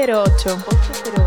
[0.00, 0.56] Ocho.
[0.92, 1.17] cero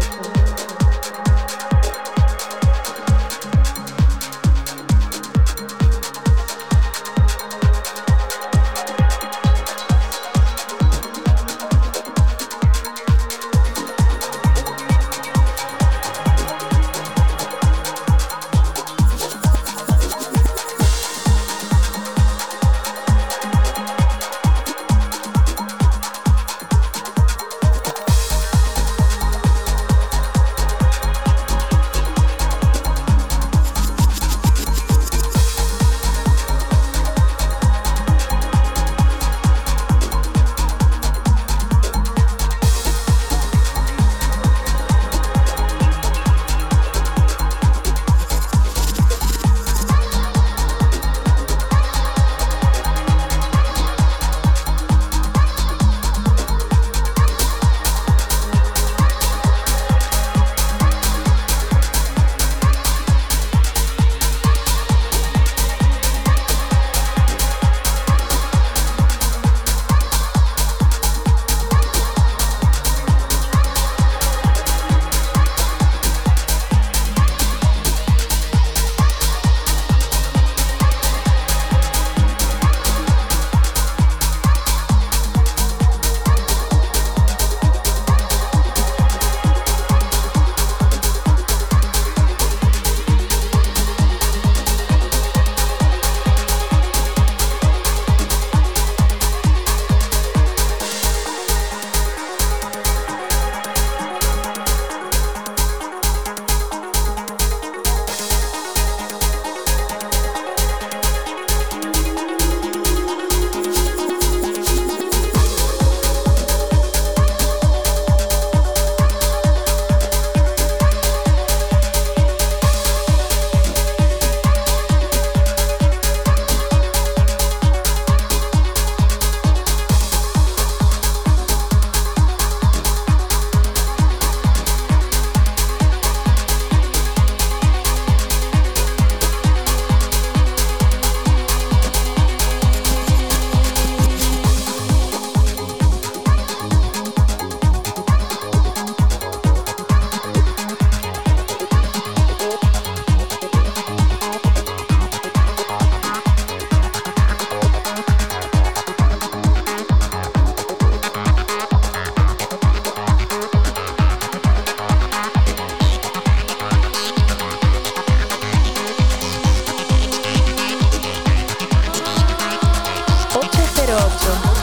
[173.51, 174.60] H08.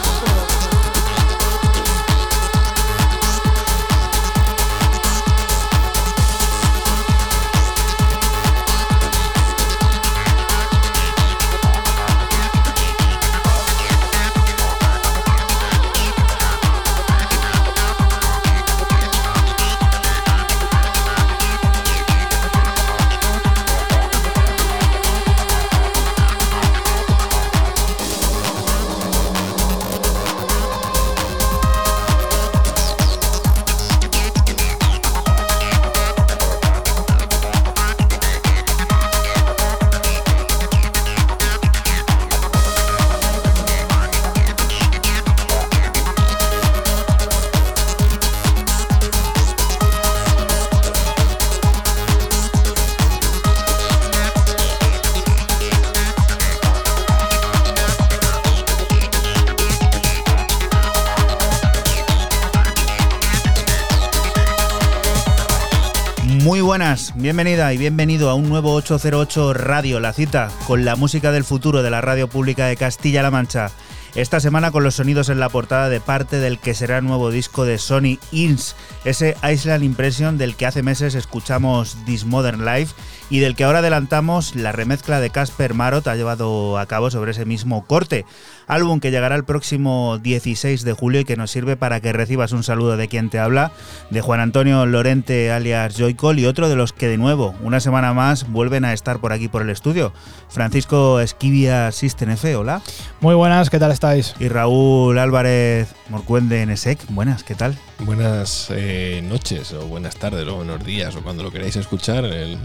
[67.29, 71.83] Bienvenida y bienvenido a un nuevo 808 Radio, la cita con la música del futuro
[71.83, 73.71] de la radio pública de Castilla-La Mancha.
[74.15, 77.31] Esta semana con los sonidos en la portada de parte del que será el nuevo
[77.31, 82.95] disco de Sony Ins, ese Island Impression del que hace meses escuchamos This Modern Life
[83.31, 87.33] y del que ahora adelantamos la remezcla de Casper Marot ha llevado a cabo sobre
[87.33, 88.25] ese mismo corte
[88.69, 92.53] álbum que llegará el próximo 16 de julio y que nos sirve para que recibas
[92.53, 93.73] un saludo de quien te habla,
[94.11, 98.13] de Juan Antonio Lorente alias Joycol y otro de los que de nuevo, una semana
[98.13, 100.13] más, vuelven a estar por aquí por el estudio.
[100.49, 102.83] Francisco Esquivia System F, hola.
[103.21, 104.35] Muy buenas, ¿qué tal estáis?
[104.39, 107.77] Y Raúl Álvarez Morcuende Nesec, buenas, ¿qué tal?
[108.01, 112.25] Buenas eh, noches o buenas tardes o buenos días o cuando lo queráis escuchar.
[112.27, 112.59] El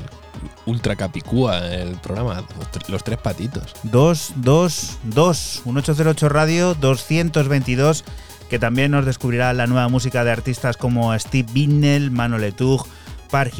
[0.65, 2.43] Ultra Capicúa, el programa,
[2.87, 3.73] los tres patitos.
[3.83, 8.03] 2, 2, 2, un 808 Radio 222,
[8.49, 12.85] que también nos descubrirá la nueva música de artistas como Steve Binnell, Mano Letug,
[13.29, 13.53] Park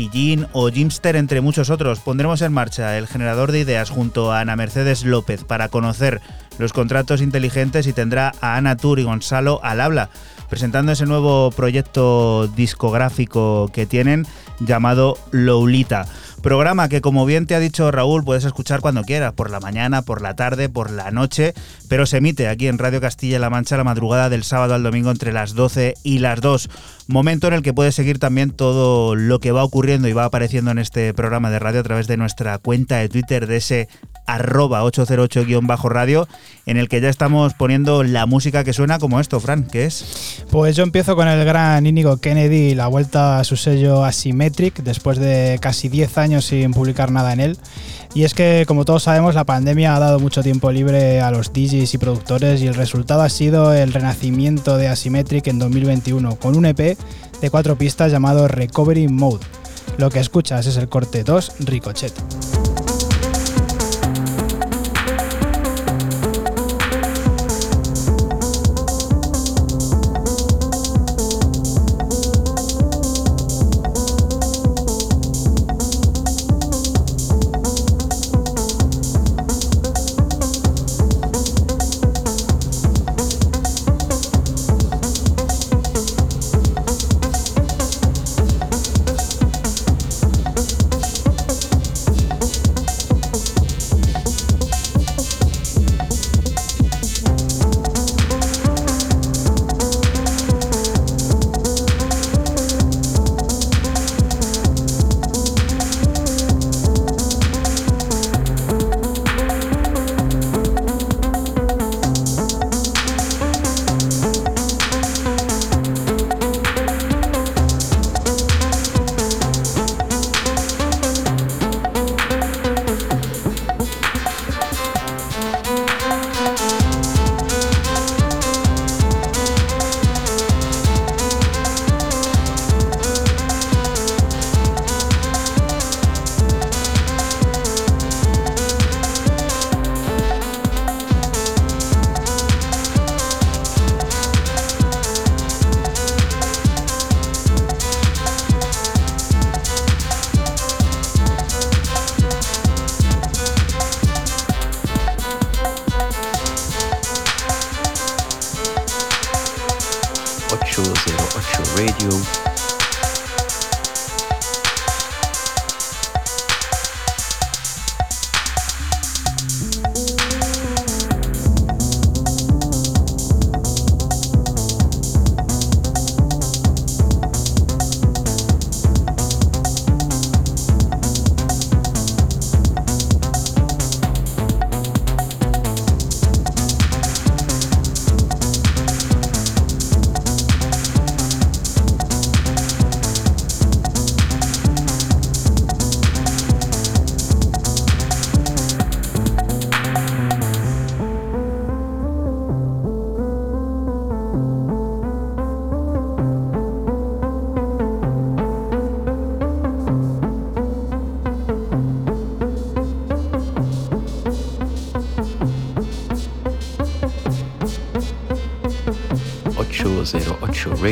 [0.52, 2.00] o Jimster, entre muchos otros.
[2.00, 6.22] Pondremos en marcha el generador de ideas junto a Ana Mercedes López para conocer
[6.60, 10.12] los contratos inteligentes y tendrá a Ana Tur y Gonzalo al habla
[10.54, 14.28] presentando ese nuevo proyecto discográfico que tienen
[14.60, 16.06] llamado Loulita.
[16.44, 20.02] Programa que, como bien te ha dicho Raúl, puedes escuchar cuando quieras, por la mañana,
[20.02, 21.54] por la tarde, por la noche,
[21.88, 25.32] pero se emite aquí en Radio Castilla-La Mancha la madrugada del sábado al domingo entre
[25.32, 26.70] las 12 y las 2.
[27.08, 30.72] Momento en el que puedes seguir también todo lo que va ocurriendo y va apareciendo
[30.72, 33.90] en este programa de radio a través de nuestra cuenta de Twitter de ese
[34.26, 36.28] arroba 808-radio,
[36.66, 40.46] en el que ya estamos poniendo la música que suena como esto, Fran, ¿qué es?
[40.50, 44.76] Pues yo empiezo con el gran Inigo Kennedy y la vuelta a su sello Asymmetric,
[44.84, 47.58] después de casi 10 años sin publicar nada en él.
[48.16, 51.52] Y es que, como todos sabemos, la pandemia ha dado mucho tiempo libre a los
[51.52, 56.56] DJs y productores y el resultado ha sido el renacimiento de Asymmetric en 2021, con
[56.56, 59.46] un EP de cuatro pistas llamado Recovery Mode.
[59.98, 62.63] Lo que escuchas es el corte 2 Ricochet.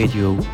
[0.02, 0.51] Radio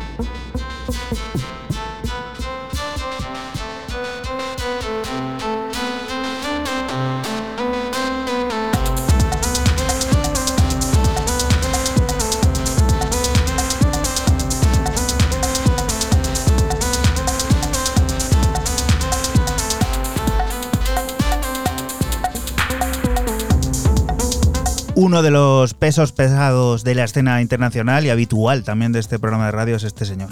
[25.08, 29.46] Uno de los pesos pesados de la escena internacional y habitual también de este programa
[29.46, 30.28] de radio es este señor.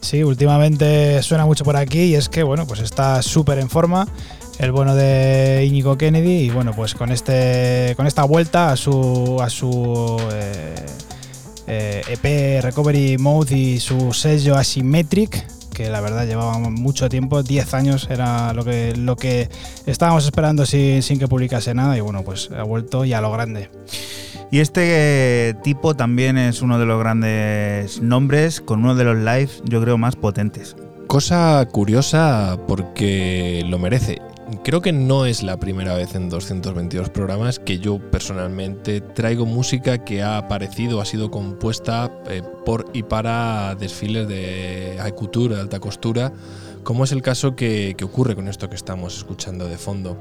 [0.00, 4.06] Sí, últimamente suena mucho por aquí y es que, bueno, pues está súper en forma
[4.60, 9.38] el bueno de Íñigo Kennedy y bueno, pues con este con esta vuelta a su
[9.42, 10.86] a su eh,
[11.66, 17.74] eh, EP Recovery Mode y su sello Asymmetric que la verdad llevaba mucho tiempo, 10
[17.74, 19.48] años era lo que, lo que
[19.86, 23.70] estábamos esperando sin, que publicase nada y bueno, pues ha vuelto y a lo grande.
[24.52, 29.62] Y este tipo también es uno de los grandes nombres, con uno de los lives,
[29.64, 30.76] yo creo, más potentes.
[31.06, 34.20] Cosa curiosa porque lo merece.
[34.62, 40.04] Creo que no es la primera vez en 222 programas que yo personalmente traigo música
[40.04, 45.80] que ha aparecido, ha sido compuesta eh, por y para desfiles de high couture, alta
[45.80, 46.30] costura,
[46.84, 50.18] como es el caso que, que ocurre con esto que estamos escuchando de fondo.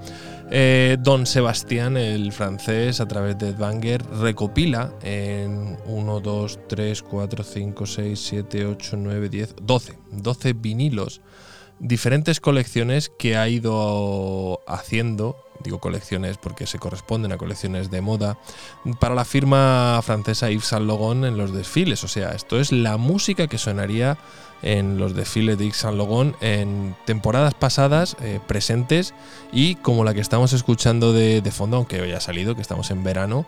[0.50, 7.44] Eh, Don Sebastián, el francés, a través de Banger, recopila en 1, 2, 3, 4,
[7.44, 11.22] 5, 6, 7, 8, 9, 10, 12, 12 vinilos
[11.82, 18.38] diferentes colecciones que ha ido haciendo, digo colecciones porque se corresponden a colecciones de moda,
[19.00, 22.04] para la firma francesa Yves Saint Laurent en los desfiles.
[22.04, 24.18] O sea, esto es la música que sonaría
[24.62, 29.14] en los desfiles de Yves Saint Laurent en temporadas pasadas, eh, presentes
[29.52, 33.04] y como la que estamos escuchando de, fondo, aunque hoy ha salido, que estamos en
[33.04, 33.46] verano,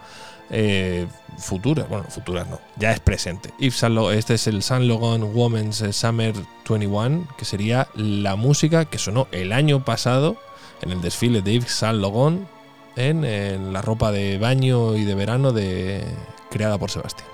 [0.49, 3.53] eh, futuras, bueno, futuras no, ya es presente.
[3.59, 6.33] este es el Saint Laurent Women's Summer
[6.67, 10.37] 21, que sería la música que sonó el año pasado
[10.83, 12.47] en el desfile de Yves Saint Laurent
[12.95, 16.03] en, en la ropa de baño y de verano de,
[16.49, 17.32] creada por Sebastián.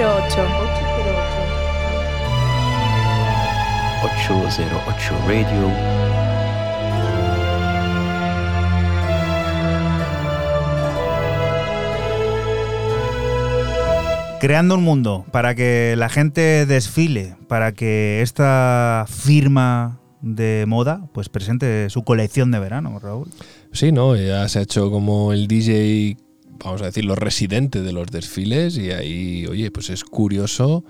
[0.00, 0.48] 808.
[4.02, 5.70] 808 Radio.
[14.40, 21.28] Creando un mundo para que la gente desfile, para que esta firma de moda pues
[21.28, 23.28] presente su colección de verano, Raúl.
[23.72, 24.16] Sí, ¿no?
[24.16, 26.16] Ya se ha hecho como el DJ,
[26.64, 30.84] vamos a decirlo, residente de los desfiles y ahí, oye, pues es curioso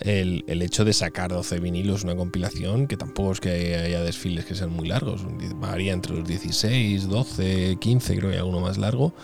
[0.00, 4.44] el, el hecho de sacar 12 vinilos, una compilación, que tampoco es que haya desfiles
[4.44, 8.78] que sean muy largos, varía entre los 16, 12, 15, creo que hay alguno más
[8.78, 9.14] largo,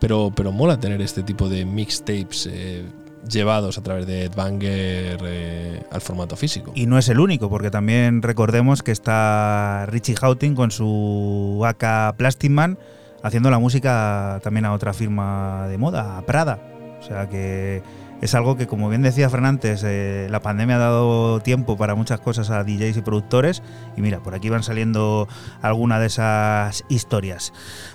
[0.00, 2.48] pero, pero mola tener este tipo de mixtapes.
[2.50, 2.84] Eh,
[3.30, 6.72] llevados a través de Banger eh, al formato físico.
[6.74, 12.16] Y no es el único, porque también recordemos que está Richie Houghton con su AK
[12.16, 12.78] Plastic Man
[13.24, 16.60] haciendo la música también a otra firma de moda, a Prada.
[17.00, 17.82] O sea que
[18.20, 22.20] es algo que, como bien decía Fernandes, eh, la pandemia ha dado tiempo para muchas
[22.20, 23.62] cosas a DJs y productores.
[23.96, 25.28] Y mira, por aquí van saliendo
[25.60, 27.52] algunas de esas historias.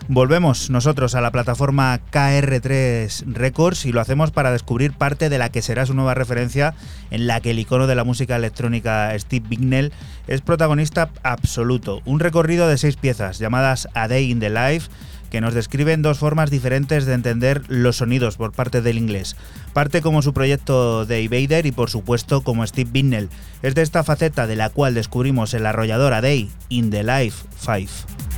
[0.07, 5.49] Volvemos nosotros a la plataforma KR3 Records y lo hacemos para descubrir parte de la
[5.49, 6.75] que será su nueva referencia,
[7.09, 9.93] en la que el icono de la música electrónica Steve Bignell
[10.27, 12.01] es protagonista absoluto.
[12.05, 14.89] Un recorrido de seis piezas llamadas A Day in the Life
[15.29, 19.35] que nos describen dos formas diferentes de entender los sonidos por parte del inglés.
[19.73, 23.29] Parte como su proyecto de Evader y por supuesto como Steve Binnell.
[23.61, 27.45] Es de esta faceta de la cual descubrimos el arrollador A Day in the Life
[27.59, 28.28] 5.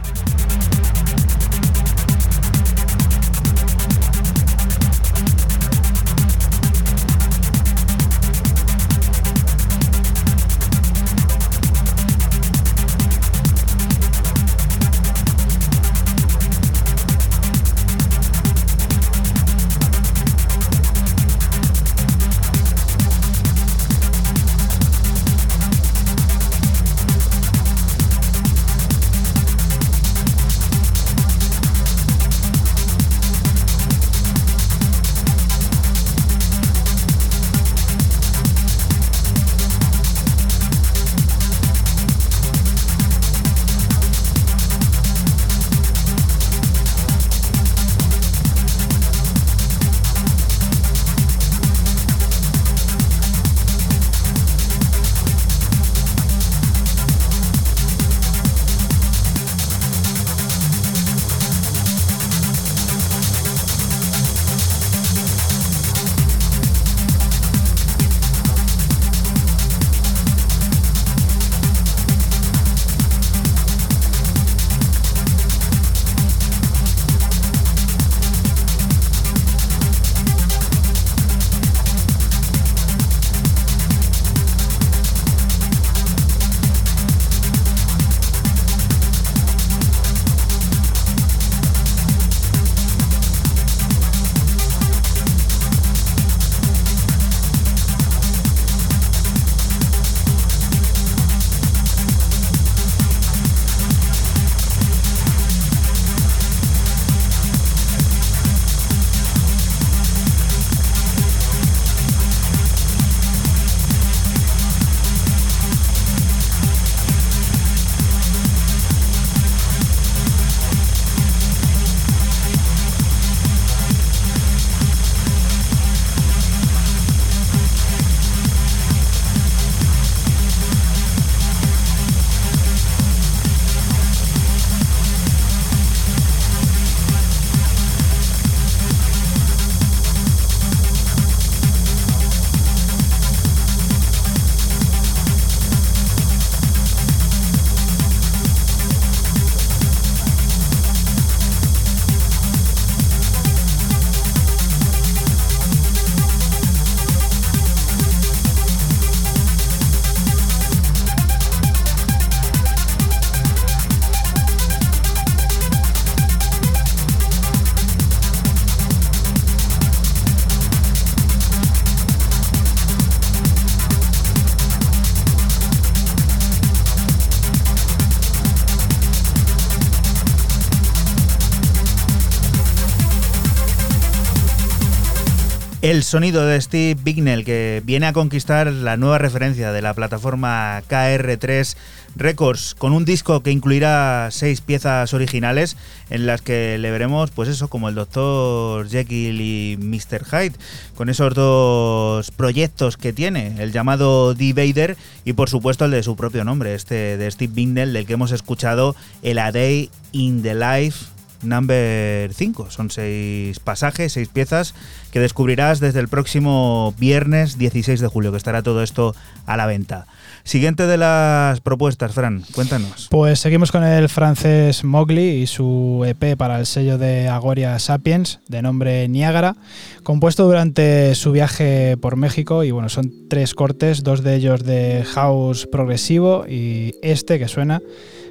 [185.92, 190.82] El sonido de Steve Bignell que viene a conquistar la nueva referencia de la plataforma
[190.90, 191.76] KR3
[192.16, 195.76] Records con un disco que incluirá seis piezas originales
[196.10, 198.88] en las que le veremos pues eso como el Dr.
[198.88, 200.24] Jekyll y Mr.
[200.24, 200.56] Hyde
[200.96, 206.16] con esos dos proyectos que tiene, el llamado D-Vader y por supuesto el de su
[206.16, 210.56] propio nombre, este de Steve Bignell del que hemos escuchado el A Day in the
[210.56, 211.08] Life
[211.44, 212.70] Number 5.
[212.70, 214.74] Son seis pasajes, seis piezas
[215.12, 219.66] que descubrirás desde el próximo viernes 16 de julio, que estará todo esto a la
[219.66, 220.08] venta.
[220.44, 223.08] Siguiente de las propuestas, Fran, cuéntanos.
[223.12, 228.40] Pues seguimos con el francés Mowgli y su EP para el sello de Agoria Sapiens,
[228.48, 229.56] de nombre Niágara,
[230.04, 232.64] compuesto durante su viaje por México.
[232.64, 237.82] Y bueno, son tres cortes, dos de ellos de house progresivo y este que suena,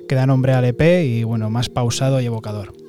[0.09, 2.80] que da nombre al EP y bueno, más pausado y evocador.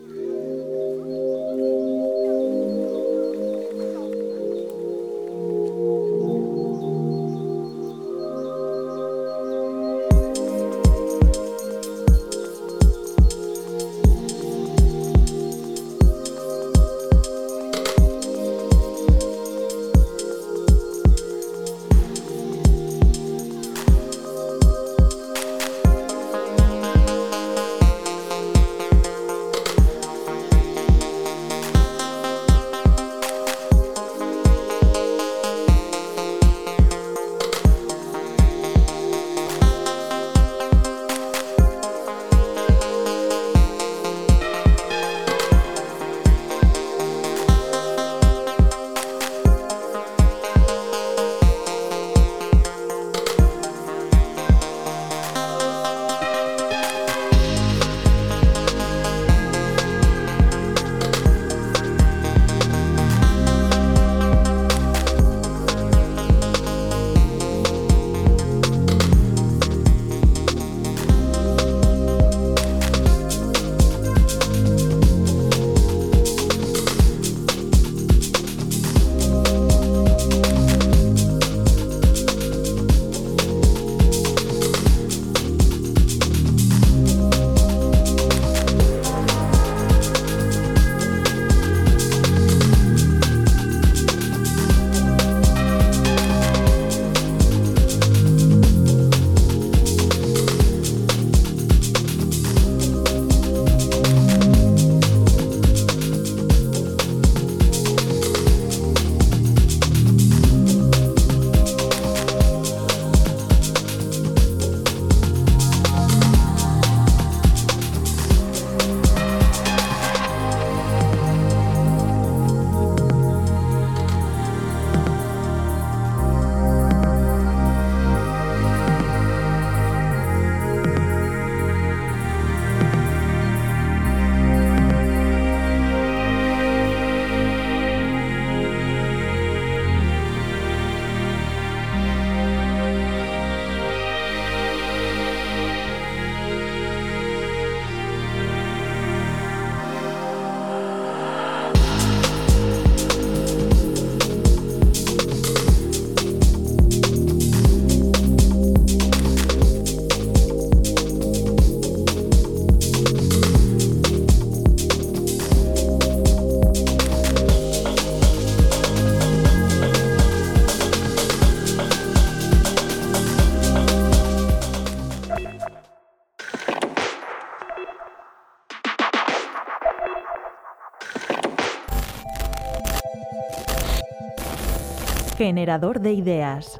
[185.43, 186.79] Generador de ideas.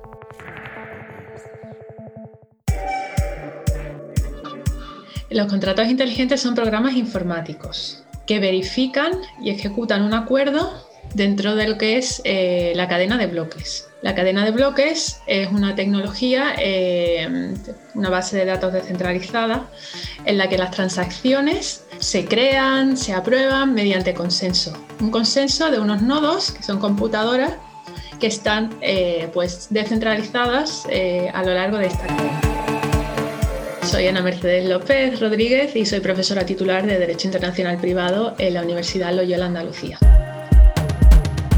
[5.32, 10.72] Los contratos inteligentes son programas informáticos que verifican y ejecutan un acuerdo
[11.16, 13.90] dentro de lo que es eh, la cadena de bloques.
[14.04, 17.56] La cadena de bloques es una tecnología, eh,
[17.96, 19.66] una base de datos descentralizada,
[20.26, 24.72] en la que las transacciones se crean, se aprueban mediante consenso.
[25.00, 27.54] Un consenso de unos nodos, que son computadoras,
[28.22, 30.86] que están eh, pues descentralizadas
[31.34, 32.42] a lo largo de esta cadena.
[33.84, 38.62] Soy Ana Mercedes López Rodríguez y soy profesora titular de Derecho Internacional Privado en la
[38.62, 39.98] Universidad Loyola Andalucía.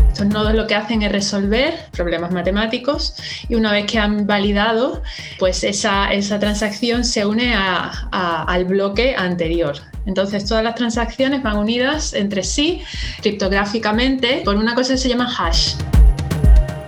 [0.08, 3.16] Estos nodos lo que hacen es resolver problemas matemáticos
[3.50, 5.04] y una vez que han validado,
[5.38, 9.76] pues esa, esa transacción se une a, al bloque anterior.
[10.06, 12.82] Entonces todas las transacciones van unidas entre sí
[13.22, 15.76] criptográficamente por una cosa que se llama hash.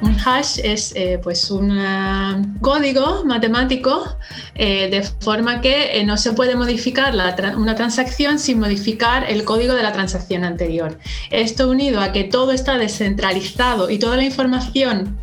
[0.02, 4.18] Un hash es eh, pues un código matemático
[4.54, 7.14] eh, de forma que eh, no se puede modificar
[7.58, 11.00] una transacción sin modificar el código de la transacción anterior.
[11.32, 15.18] Esto unido a que todo está descentralizado y toda la información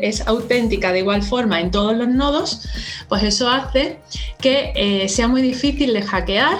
[0.00, 2.68] es auténtica de igual forma en todos los nodos,
[3.08, 3.98] pues eso hace
[4.40, 6.58] que sea muy difícil de hackear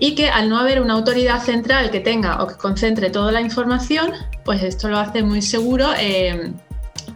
[0.00, 3.42] y que al no haber una autoridad central que tenga o que concentre toda la
[3.42, 4.12] información,
[4.44, 5.90] pues esto lo hace muy seguro.
[5.98, 6.52] Eh,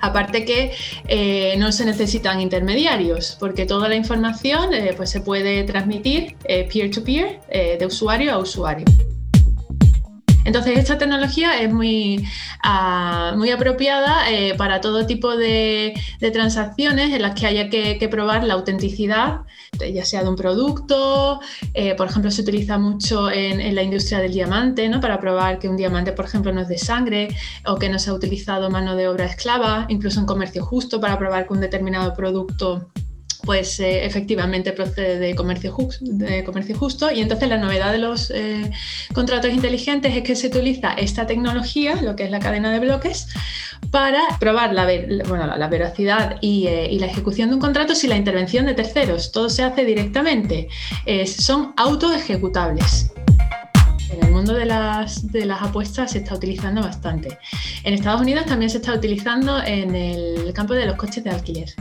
[0.01, 0.73] aparte que
[1.09, 7.41] eh, no se necesitan intermediarios, porque toda la información eh, pues se puede transmitir peer-to-peer,
[7.79, 8.85] de usuario a usuario.
[10.45, 12.25] Entonces, esta tecnología es muy,
[12.63, 15.95] ah, muy apropiada eh, para todo tipo de,
[16.33, 19.41] transacciones en las que haya que, probar la autenticidad,
[19.93, 21.41] ya sea de un producto,
[21.73, 25.01] eh, por ejemplo, se utiliza mucho en, la industria del diamante, ¿no?
[25.01, 27.29] para probar que un diamante, por ejemplo, no es de sangre
[27.67, 31.19] o que no se ha utilizado mano de obra esclava, incluso en comercio justo, para
[31.19, 32.91] probar que un determinado producto
[33.45, 38.71] pues eh, efectivamente procede de comercio, justo, y entonces la novedad de los eh,
[39.13, 43.29] contratos inteligentes es que se utiliza esta tecnología, lo que es la cadena de bloques,
[43.91, 48.67] para probar la, la veracidad eh, y, la ejecución de un contrato sin la intervención
[48.67, 49.31] de terceros.
[49.31, 50.69] Todo se hace directamente.
[51.27, 53.13] son autoejecutables.
[54.11, 57.39] En el mundo de las apuestas se está utilizando bastante.
[57.83, 61.75] En Estados Unidos también se está utilizando en el campo de los coches de alquiler.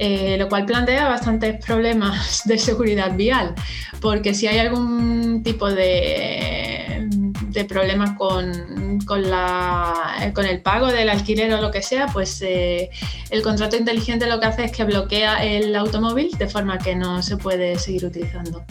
[0.00, 3.54] Eh, lo cual plantea bastantes problemas de seguridad vial,
[4.00, 7.08] porque si hay algún tipo de,
[7.48, 12.90] de problema con, con, el pago del alquiler o lo que sea, pues eh,
[13.30, 17.20] el contrato inteligente lo que hace es que bloquea el automóvil de forma que no
[17.22, 18.64] se puede seguir utilizando.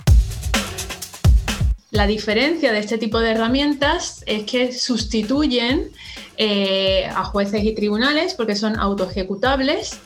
[1.92, 5.90] La diferencia de este tipo de herramientas es que sustituyen
[6.38, 10.00] eh, a jueces y tribunales porque son autoejecutables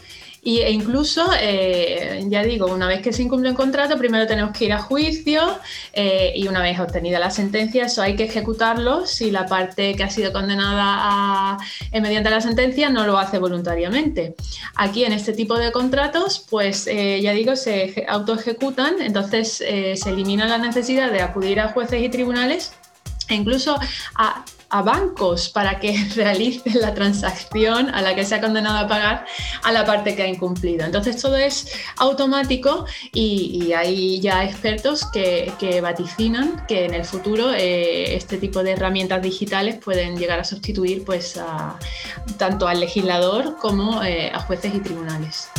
[0.43, 4.65] e incluso, eh, ya digo, una vez que se incumple un contrato, primero tenemos que
[4.65, 5.60] ir a juicio
[5.93, 10.04] eh, y una vez obtenida la sentencia, eso hay que ejecutarlo si la parte que
[10.04, 11.60] ha sido condenada
[11.91, 14.36] eh, mediante la sentencia no lo hace voluntariamente.
[14.75, 20.58] Aquí en este tipo de contratos, pues ya digo, se autoejecutan, entonces se elimina la
[20.58, 22.73] necesidad de acudir a jueces y tribunales
[23.32, 23.80] e incluso
[24.15, 28.88] a a bancos para que realicen la transacción a la que se ha condenado a
[28.88, 29.25] pagar
[29.63, 30.86] a la parte que ha incumplido.
[30.86, 38.15] Entonces todo es automático y, hay ya expertos que, vaticinan que en el futuro eh,
[38.15, 41.39] este tipo de herramientas digitales pueden llegar a sustituir pues,
[42.38, 45.49] tanto al legislador como eh, a jueces y tribunales.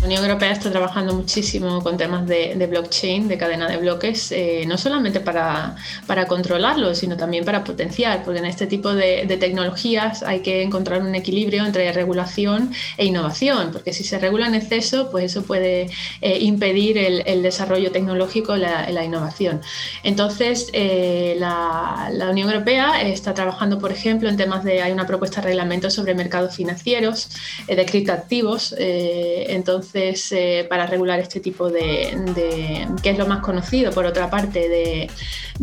[0.00, 4.64] La Unión Europea está trabajando muchísimo con temas de, blockchain, de cadena de bloques, eh,
[4.66, 10.22] no solamente para, para, controlarlo, sino también para potenciar, porque en este tipo de, tecnologías
[10.22, 15.10] hay que encontrar un equilibrio entre regulación e innovación, porque si se regula en exceso,
[15.10, 15.90] pues eso puede
[16.22, 19.60] eh, impedir el, desarrollo tecnológico, la, la innovación.
[20.02, 25.06] Entonces, eh, la, la, Unión Europea está trabajando, por ejemplo, en temas de, hay una
[25.06, 27.28] propuesta de reglamento sobre mercados financieros,
[27.66, 34.06] de criptoactivos, entonces, eh, para regular este tipo de, que es lo más conocido, por
[34.06, 35.10] otra parte, de,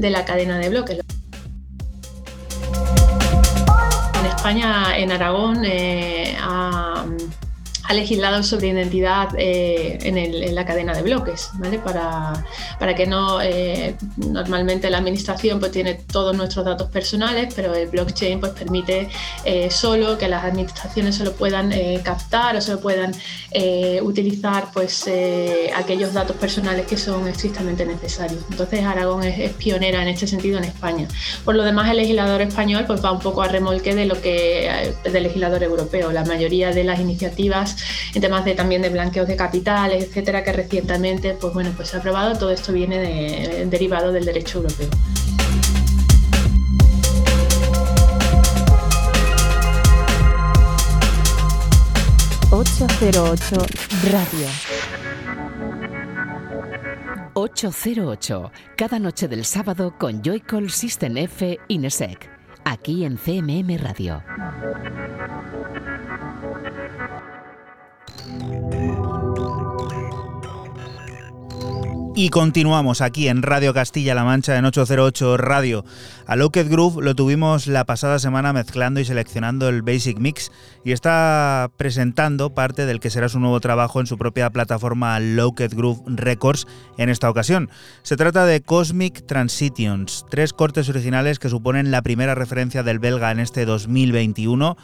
[0.10, 1.00] la cadena de bloques.
[4.20, 7.06] En España, en Aragón, eh, ha
[7.94, 11.80] legislado sobre identidad eh, en, la cadena de bloques, ¿vale?
[11.80, 12.46] para,
[12.80, 17.88] para que no, eh, normalmente la administración pues, tiene todos nuestros datos personales, pero el
[17.88, 19.10] blockchain pues, permite
[19.46, 21.72] eh, solo que las administraciones solo puedan
[22.04, 23.14] captar o solo puedan
[24.02, 25.10] utilizar pues,
[25.76, 28.42] aquellos datos personales que son estrictamente necesarios.
[28.50, 31.08] Entonces Aragón es, pionera en este sentido en España.
[31.46, 34.94] Por lo demás, el legislador español pues, va un poco a remolque de lo que
[35.04, 36.12] del legislador europeo.
[36.12, 37.77] La mayoría de las iniciativas
[38.14, 41.98] en temas de, también de blanqueos de capitales, etcétera, que recientemente pues, bueno, pues se
[41.98, 42.38] ha aprobado.
[42.38, 44.90] Todo esto viene de, derivado del derecho europeo.
[52.50, 54.48] ...808 Radio.
[57.40, 62.28] 808, cada noche del sábado con Joycall System F Inesec,
[62.66, 64.24] aquí en CMM Radio.
[72.20, 75.86] Y continuamos aquí en Radio Castilla-La Mancha en 808 Radio.
[76.26, 80.52] A Locked Groove lo tuvimos la pasada semana mezclando y seleccionando el Basic Mix
[80.84, 85.76] y está presentando parte del que será su nuevo trabajo en su propia plataforma Locked
[85.76, 86.66] Groove Records
[86.98, 87.70] en esta ocasión.
[88.02, 93.30] Se trata de Cosmic Transitions, tres cortes originales que suponen la primera referencia del belga
[93.30, 94.76] en este 2021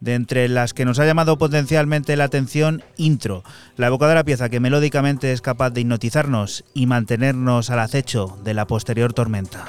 [0.00, 3.44] de entre las que nos ha llamado potencialmente la atención Intro,
[3.76, 8.66] la evocadora pieza que melódicamente es capaz de hipnotizarnos y mantenernos al acecho de la
[8.66, 9.66] posterior tormenta.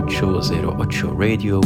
[0.00, 1.60] 808 Radio.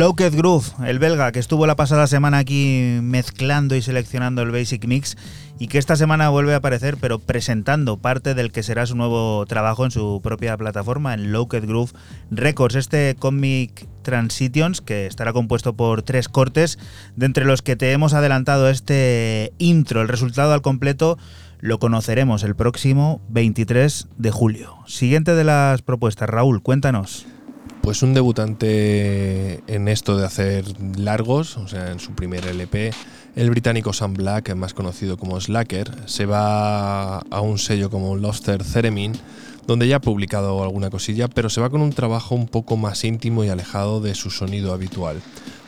[0.00, 4.86] Locked Groove, el belga que estuvo la pasada semana aquí mezclando y seleccionando el Basic
[4.86, 5.18] Mix
[5.58, 9.44] y que esta semana vuelve a aparecer pero presentando parte del que será su nuevo
[9.44, 11.92] trabajo en su propia plataforma en Locked Groove
[12.30, 16.78] Records, este Comic Transitions que estará compuesto por tres cortes
[17.16, 21.18] de entre los que te hemos adelantado este intro, el resultado al completo
[21.58, 24.78] lo conoceremos el próximo 23 de julio.
[24.86, 27.26] Siguiente de las propuestas, Raúl, cuéntanos.
[27.82, 30.64] Pues un debutante en esto de hacer
[30.98, 32.92] largos, o sea, en su primer LP,
[33.36, 38.62] el británico Sam Black, más conocido como Slacker, se va a un sello como Loster
[38.62, 39.12] Theremin,
[39.66, 43.02] donde ya ha publicado alguna cosilla, pero se va con un trabajo un poco más
[43.04, 45.22] íntimo y alejado de su sonido habitual.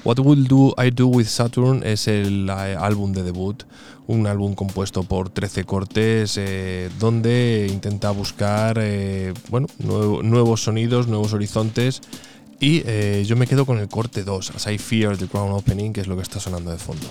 [0.04, 3.62] What Will Do I Do With Saturn es el eh, álbum de debut,
[4.06, 11.32] un álbum compuesto por 13 cortes eh, donde intenta buscar eh, bueno, nuevos sonidos, nuevos
[11.32, 12.00] horizontes
[12.60, 12.82] y
[13.24, 16.06] yo me quedo con el corte 2, As I Fear the Crown Opening, que es
[16.06, 17.08] lo que está sonando de fondo.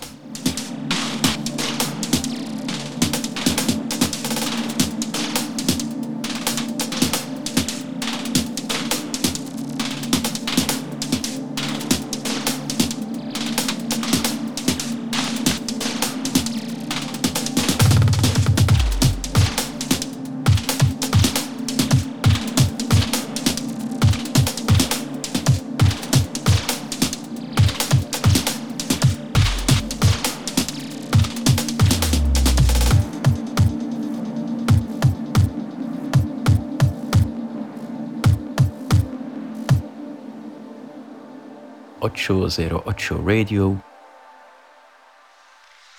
[42.32, 43.82] 808 Radio.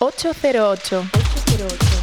[0.01, 1.05] 808.
[1.13, 2.02] 808.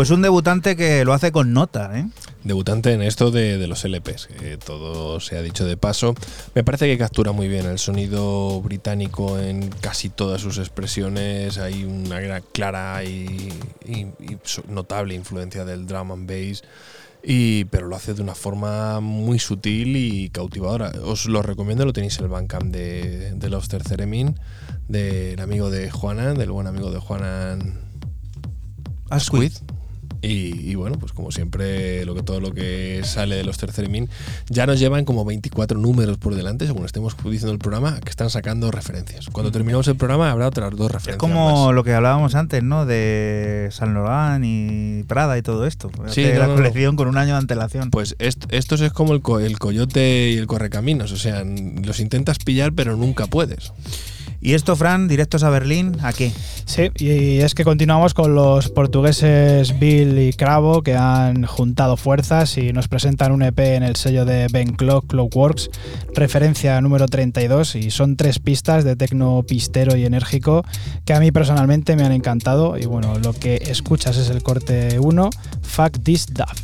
[0.00, 2.08] Pues un debutante que lo hace con nota, ¿eh?
[2.42, 6.14] Debutante en esto de, los LPs, que todo se ha dicho de paso.
[6.54, 11.58] Me parece que captura muy bien el sonido británico en casi todas sus expresiones.
[11.58, 13.52] Hay una clara y,
[14.68, 16.62] notable influencia del drum and bass.
[17.22, 20.92] Y, pero lo hace de una forma muy sutil y cautivadora.
[21.04, 24.40] Os lo recomiendo, lo tenéis en el Bandcamp de, de Lobster Ceremin,
[24.88, 27.80] del amigo de Juanan, del buen amigo de Juanan
[29.10, 29.60] Asquith.
[30.22, 34.08] Y, bueno, pues como siempre, lo que todo lo que sale de los tercerimín
[34.48, 38.30] ya nos llevan como 24 números por delante, según estemos diciendo el programa, que están
[38.30, 39.28] sacando referencias.
[39.30, 41.14] Cuando terminemos el programa habrá otras dos referencias.
[41.14, 42.86] Es como lo que hablábamos antes, ¿no?
[42.86, 45.90] De San Laurent y Prada y todo esto.
[46.08, 47.90] Sí, la colección con un año de antelación.
[47.90, 52.72] Pues estos es como el, el coyote y el correcaminos, o sea, los intentas pillar
[52.72, 53.72] pero nunca puedes.
[54.42, 56.32] Y esto, Fran, directos a Berlín, ¿a qué?
[56.64, 62.56] Sí, y es que continuamos con los portugueses Bill y Cravo que han juntado fuerzas
[62.56, 65.70] y nos presentan un EP en el sello de Ben Clock, Clockworks,
[66.14, 70.64] referencia número 32, y son tres pistas de tecno pistero y enérgico
[71.04, 72.78] que a mí personalmente me han encantado.
[72.78, 75.30] Y bueno, lo que escuchas es el corte 1,
[75.62, 76.60] Fuck This Duff.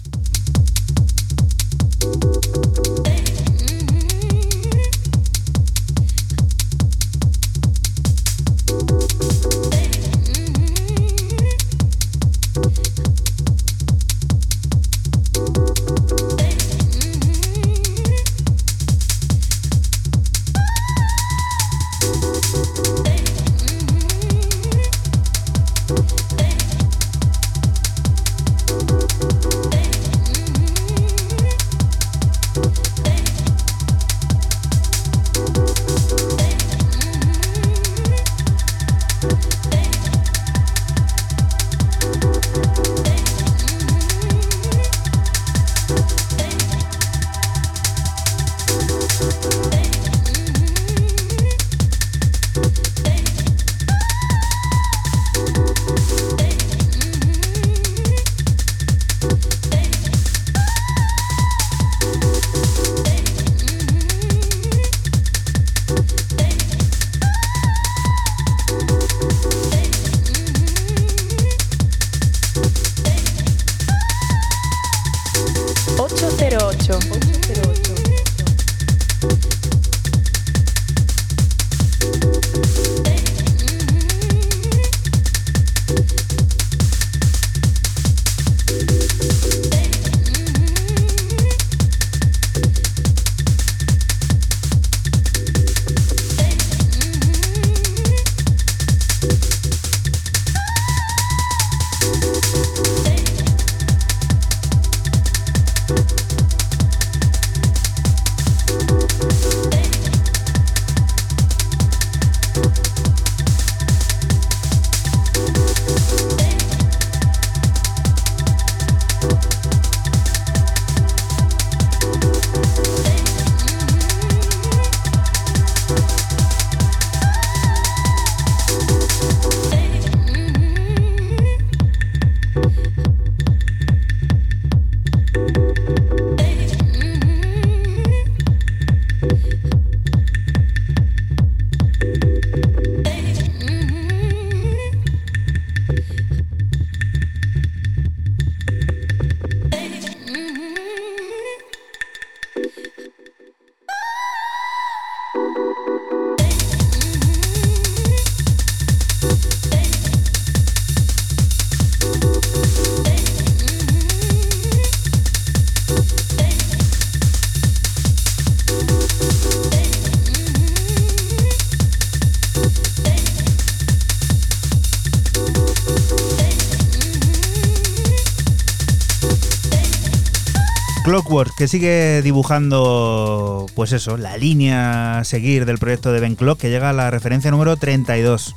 [181.57, 186.71] Que sigue dibujando, pues eso, la línea a seguir del proyecto de Ben Clock, que
[186.71, 188.55] llega a la referencia número 32.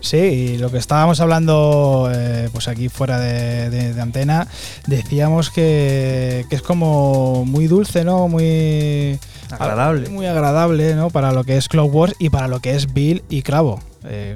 [0.00, 4.46] Sí, y lo que estábamos hablando, eh, pues aquí fuera de, de- de antena,
[4.86, 8.28] decíamos que, que es como muy dulce, ¿no?
[8.28, 9.18] Muy
[9.50, 10.08] Agradable.
[10.08, 11.10] Muy agradable, ¿no?
[11.10, 13.80] Para lo que es Clockwork y para lo que es Bill y Cravo.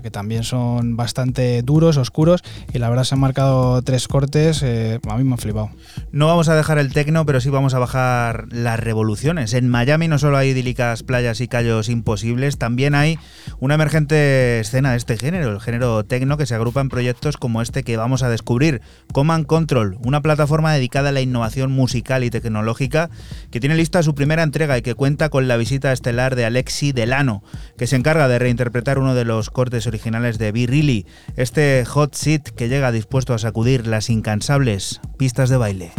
[0.06, 5.00] Que también son bastante duros, oscuros, y la verdad se han marcado tres cortes, eh,
[5.08, 5.70] a mí me han flipado.
[6.12, 9.52] No vamos a dejar el tecno, pero sí vamos a bajar las revoluciones.
[9.52, 13.18] En Miami no solo hay idílicas playas y callos imposibles, también hay
[13.58, 17.60] una emergente escena de este género, el género tecno, que se agrupa en proyectos como
[17.60, 18.82] este que vamos a descubrir,
[19.12, 23.10] Command Control, una plataforma dedicada a la innovación musical y tecnológica
[23.50, 26.92] que tiene lista su primera entrega y que cuenta con la visita estelar de Alexi
[26.92, 27.42] Delano,
[27.76, 29.95] que se encarga de reinterpretar uno de los cortes originales
[30.38, 35.56] de Be Really, este hot seat que llega dispuesto a sacudir las incansables pistas de
[35.56, 35.92] baile.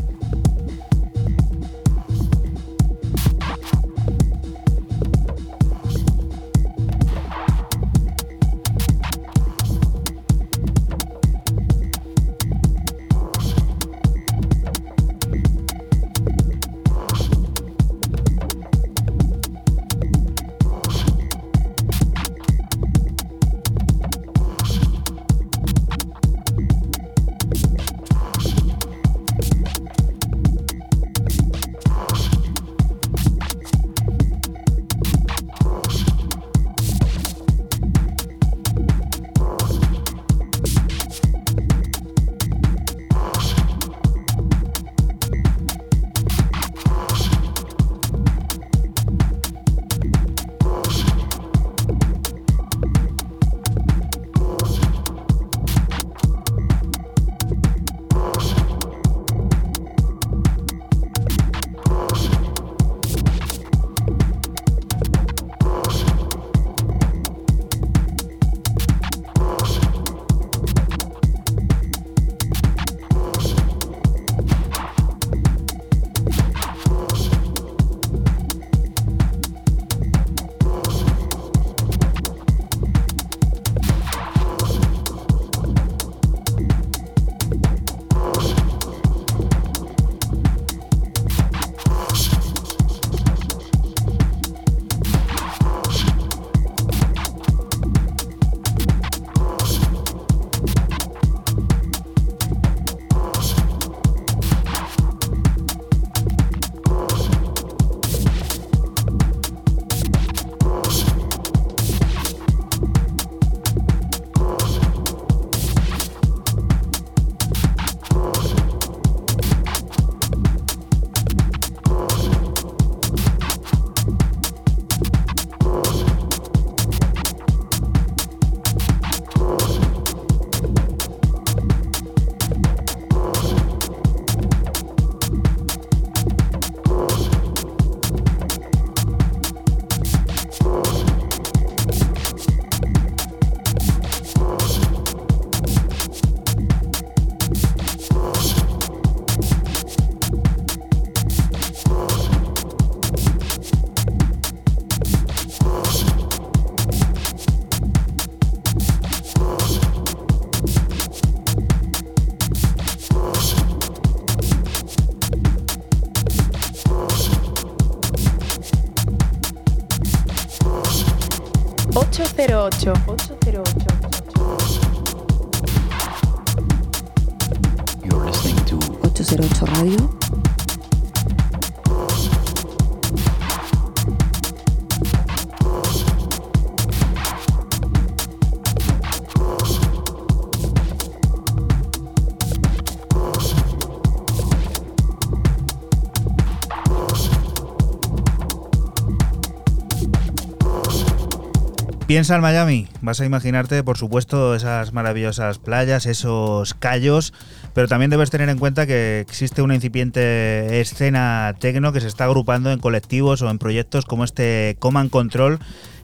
[202.18, 207.32] Piensa en Miami, vas a imaginarte, por supuesto, esas maravillosas playas, esos callos,
[207.76, 212.24] pero también debes tener en cuenta que existe una incipiente escena tecno que se está
[212.24, 215.59] agrupando en colectivos o en proyectos como este Command Control,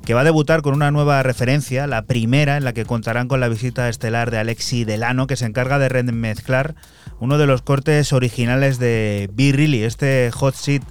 [0.05, 3.39] que va a debutar con una nueva referencia, la primera en la que contarán con
[3.39, 6.75] la visita estelar de Alexi Delano, que se encarga de remezclar
[7.19, 10.83] uno de los cortes originales de Be Really, este hot seat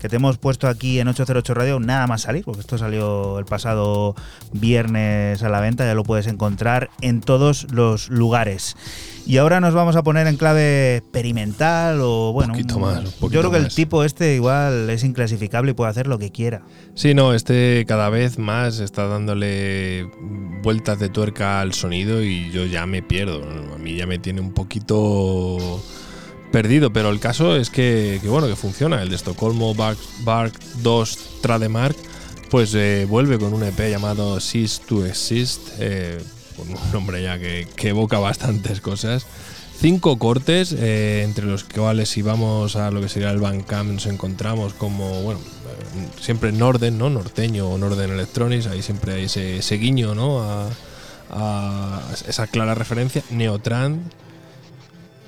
[0.00, 3.44] que te hemos puesto aquí en 808 Radio nada más salir, porque esto salió el
[3.44, 4.14] pasado
[4.52, 8.76] viernes a la venta, ya lo puedes encontrar en todos los lugares.
[9.26, 13.40] Y ahora nos vamos a poner en clave experimental o bueno, Poquito más, un yo
[13.40, 13.74] creo que el más.
[13.74, 16.62] tipo este igual es inclasificable y puede hacer lo que quiera.
[16.94, 20.08] Sí, no, este cada vez más está dándole
[20.62, 23.42] vueltas de tuerca al sonido y yo ya me pierdo.
[23.74, 25.82] A mí ya me tiene un poquito
[26.50, 29.02] perdido, pero el caso es que, que bueno, que funciona.
[29.02, 31.96] El de Estocolmo Bark, Bark 2 Trademark,
[32.50, 36.20] pues eh, vuelve con un EP llamado Cease to Exist, eh,
[36.58, 39.24] un nombre ya que, evoca bastantes cosas.
[39.80, 44.06] Cinco cortes, eh, entre los cuales si vamos a lo que sería el Bandcamp nos
[44.06, 45.40] encontramos como, bueno,
[46.20, 47.08] siempre Norden, ¿no?
[47.08, 50.42] Norteño o Norden Electronics, ahí siempre hay ese, guiño, ¿no?
[50.42, 50.68] A,
[52.28, 53.22] esa clara referencia.
[53.30, 54.12] Neotrand,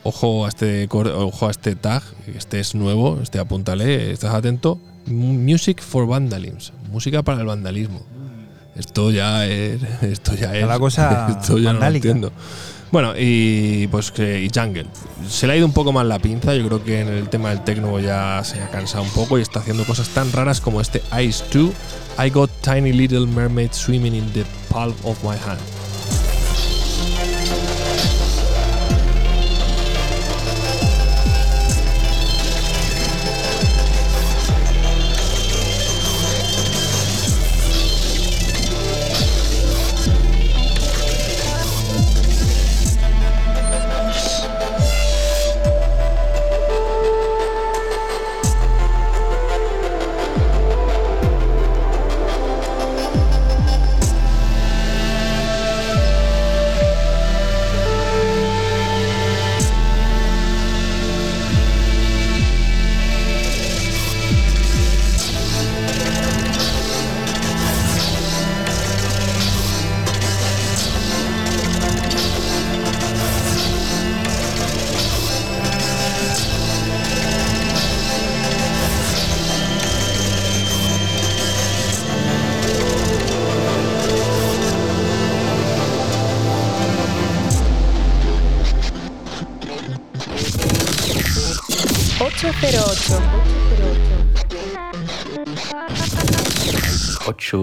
[0.04, 2.02] ojo a este ojo a este tag,
[2.34, 4.78] este es nuevo, este apúntale, estás atento.
[5.06, 8.02] Music for Vandalism, música para el vandalismo.
[8.76, 12.08] Esto ya es, esto ya es, la cosa esto ya no lo vandálica.
[12.08, 12.32] entiendo.
[12.90, 14.86] Bueno, y pues que y Jungle.
[15.26, 17.48] Se le ha ido un poco más la pinza, yo creo que en el tema
[17.48, 20.80] del techno ya se ha cansado un poco y está haciendo cosas tan raras como
[20.80, 21.70] este Ice 2,
[22.18, 25.60] I got tiny little mermaid swimming in the palm of my hand.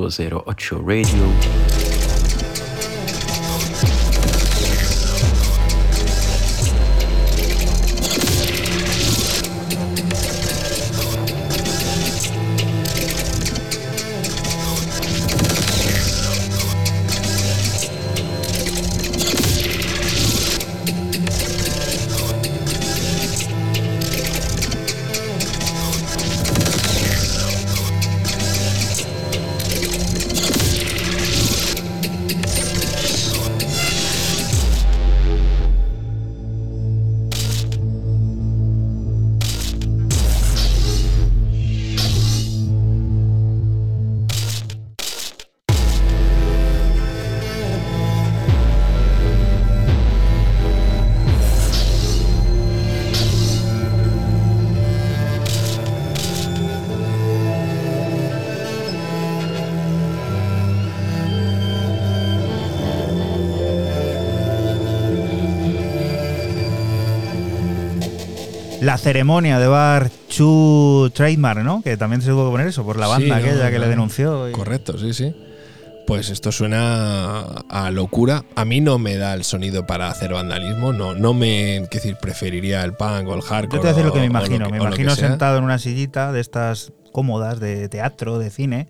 [0.10, 1.79] 808 Radio.
[69.14, 71.82] Ceremonia de Bar Chu Trademark, ¿no?
[71.82, 73.84] Que también se tuvo que poner eso por la banda Sí, no, aquella que no,
[73.86, 74.50] le denunció.
[74.50, 75.36] y- Correcto, sí, sí.
[76.06, 77.40] Pues esto suena
[77.70, 78.44] a locura.
[78.56, 80.94] A mí no me da el sonido para hacer vandalismo.
[80.94, 81.88] No, no me.
[81.90, 83.64] qué decir, preferiría el punk o el hardcore.
[83.64, 84.66] Yo te voy a decir lo que me imagino.
[84.68, 88.88] que- me que imagino sentado en una sillita de estas cómodas de teatro, de cine,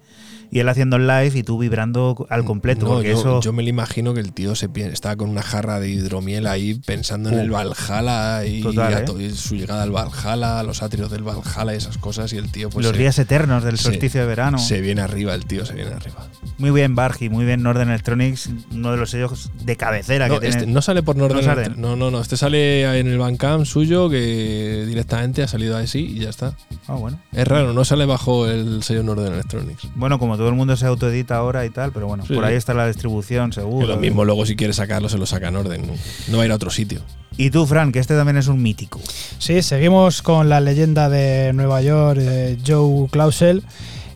[0.52, 2.86] y él haciendo el live y tú vibrando al completo.
[2.86, 5.42] No, porque yo, eso, yo me lo imagino que el tío se estaba con una
[5.44, 9.06] jarra de hidromiel ahí pensando en el Valhalla y, total, a ¿eh?
[9.24, 12.70] y su llegada al Valhalla, los atrios del Valhalla y esas cosas y el tío
[12.70, 14.58] pues los se, días eternos del se- solsticio de verano.
[14.58, 16.28] se viene arriba, el tío se viene arriba.
[16.58, 20.40] Muy bien Bargi, muy bien Northern Electronics, uno de los sellos de cabecera No, que
[20.48, 20.56] tiene.
[20.58, 21.70] este no sale por Northern No sale.
[21.78, 26.20] No, no, no, este sale en el Bandcamp suyo que directamente ha salido así y
[26.20, 26.56] ya está.
[26.88, 27.20] Ah, bueno.
[27.32, 29.84] Es raro, no sale bajo el sello Northern Electronics.
[29.96, 32.34] Bueno, como todo el mundo se autoedita ahora y tal, pero bueno, Sí.
[32.34, 33.86] por ahí está la distribución, Que seguro.
[33.88, 35.94] lo mismo luego si quiere sacarlo se lo saca en orden, no,
[36.30, 37.02] no va a ir a otro sitio.
[37.38, 39.00] Y tú, Fran, que este también es un mítico.
[39.38, 43.64] Sí, seguimos con la leyenda de Nueva York, eh, Joe Clausel,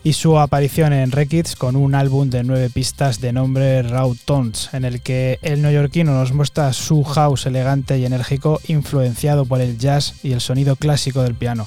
[0.02, 4.68] y su aparición en Rekids con un álbum de nueve pistas de nombre Raw Tones,
[4.74, 9.78] en el que el neoyorquino nos muestra su house elegante y enérgico, influenciado por el
[9.78, 11.66] jazz y el sonido clásico del piano.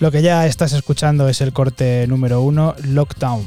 [0.00, 3.44] Lo que ya estás escuchando es el corte número uno, Lockdown.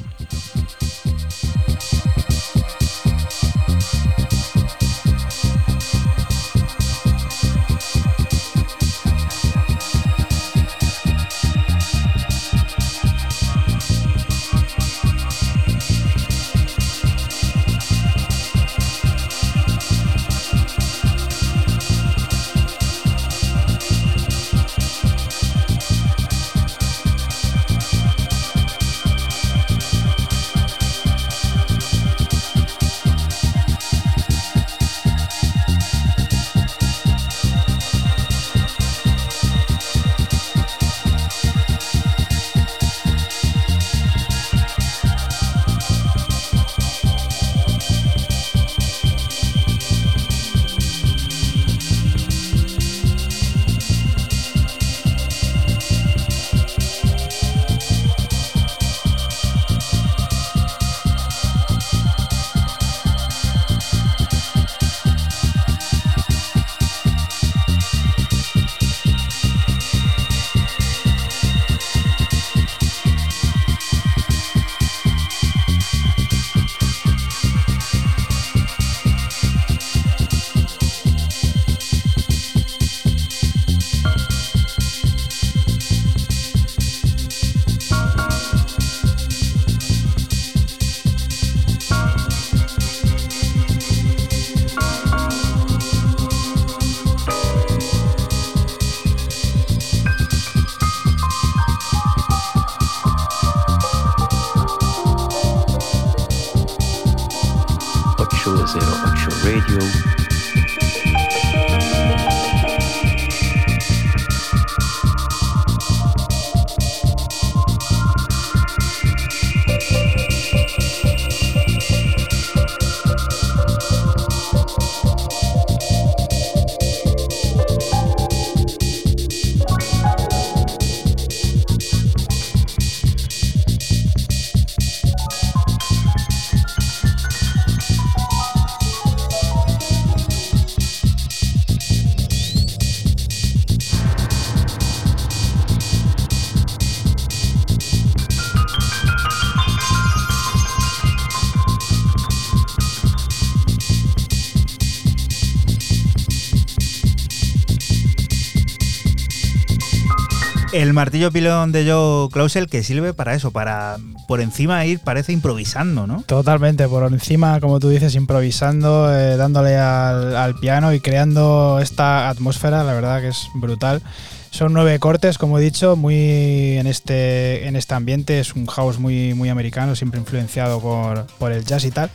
[160.89, 165.31] El martillo pilón de Joe Clausel que sirve para eso, para por encima ir, parece
[165.31, 166.23] improvisando, ¿no?
[166.23, 172.27] Totalmente, por encima, como tú dices, improvisando, eh, dándole al, al piano y creando esta
[172.27, 174.01] atmósfera, la verdad que es brutal.
[174.49, 178.39] Son nueve cortes, como he dicho, muy en este, en este ambiente.
[178.39, 182.09] Es un house muy, muy americano, siempre influenciado por, por el jazz y tal.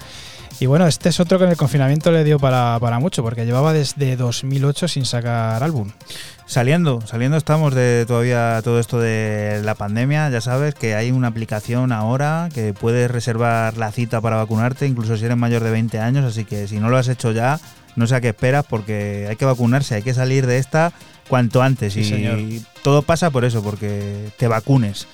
[0.60, 3.44] Y bueno, este es otro que en el confinamiento le dio para, para mucho, porque
[3.44, 5.90] llevaba desde 2008 sin sacar álbum.
[6.46, 10.28] Saliendo, saliendo estamos de todavía todo esto de la pandemia.
[10.30, 15.16] Ya sabes que hay una aplicación ahora que puedes reservar la cita para vacunarte, incluso
[15.16, 16.24] si eres mayor de 20 años.
[16.24, 17.58] Así que si no lo has hecho ya,
[17.96, 20.92] no sé a qué esperas porque hay que vacunarse, hay que salir de esta
[21.28, 21.94] cuanto antes.
[21.94, 22.38] Sí, y señor.
[22.82, 25.06] todo pasa por eso, porque te vacunes.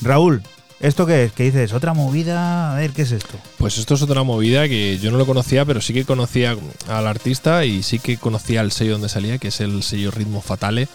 [0.00, 0.42] Raúl,
[0.80, 1.32] ¿esto qué es?
[1.32, 1.72] ¿Qué dices?
[1.72, 2.74] ¿Otra movida?
[2.74, 3.36] A ver, ¿qué es esto?
[3.56, 6.56] Pues esto es otra movida que yo no lo conocía, pero sí que conocía
[6.88, 10.40] al artista y sí que conocía el sello donde salía, que es el sello Ritmo
[10.40, 10.88] Fatale,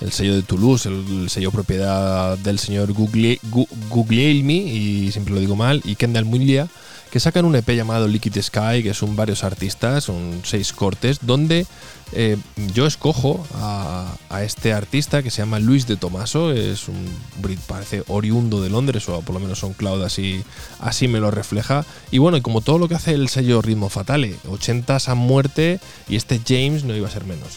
[0.00, 5.82] el sello de Toulouse, el, sello propiedad del señor Guglielmi, y siempre lo digo mal,
[5.84, 6.68] y Kendall Muglia,
[7.10, 11.66] que sacan un EP llamado Liquid Sky, que son varios artistas, son seis cortes, donde
[12.12, 12.36] eh,
[12.74, 17.06] yo escojo a, este artista que se llama Luis de Tomaso, es un
[17.42, 20.42] Brit, parece oriundo de Londres, o por lo menos son cloud así,
[20.78, 21.84] así me lo refleja.
[22.10, 25.80] Y bueno, y como todo lo que hace el sello Ritmo Fatale, 80s a muerte,
[26.08, 27.56] y este James no iba a ser menos.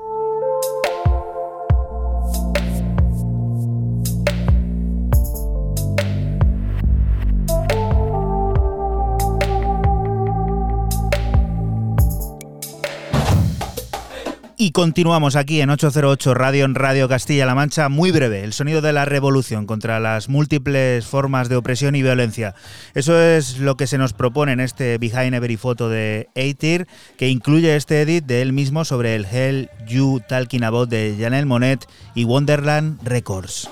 [14.63, 17.89] Y continuamos aquí en 808 Radio en Radio Castilla-La Mancha.
[17.89, 22.53] Muy breve, el sonido de la revolución contra las múltiples formas de opresión y violencia.
[22.93, 26.87] Eso es lo que se nos propone en este Behind Every Photo de A-Tier,
[27.17, 31.47] que incluye este edit de él mismo sobre el Hell You Talking About de Janelle
[31.47, 33.67] Monet y Wonderland Records.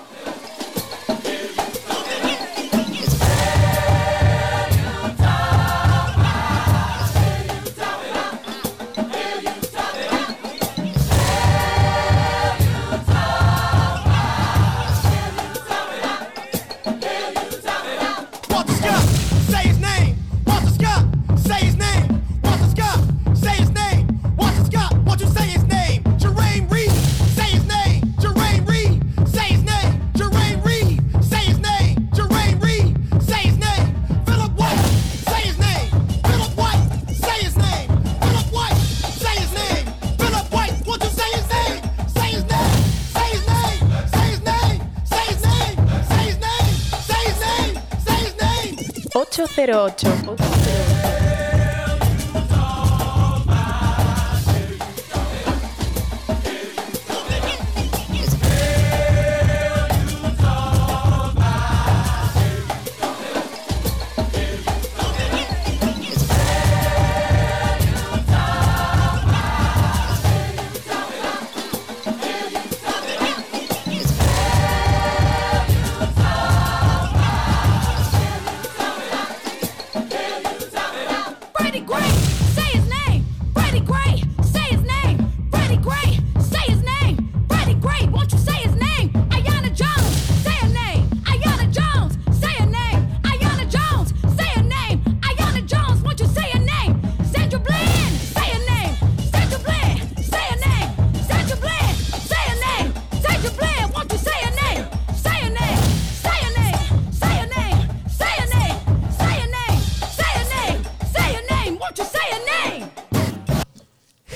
[49.39, 50.03] 808.
[50.03, 50.88] 808.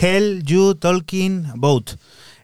[0.03, 1.91] Hell You Talking Boat.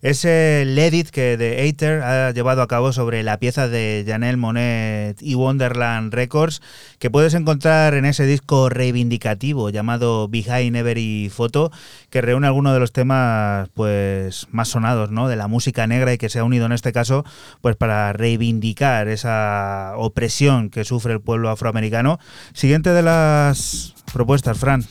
[0.01, 4.37] Es el edit que The Aether ha llevado a cabo sobre la pieza de Janelle
[4.37, 6.61] Monet y Wonderland Records,
[6.99, 11.69] que puedes encontrar en ese disco reivindicativo llamado Behind Every Photo,
[12.09, 15.27] que reúne algunos de los temas pues más sonados ¿no?
[15.27, 17.25] de la música negra y que se ha unido en este caso
[17.59, 22.19] pues para reivindicar esa opresión que sufre el pueblo afroamericano.
[22.53, 24.85] Siguiente de las propuestas, Fran.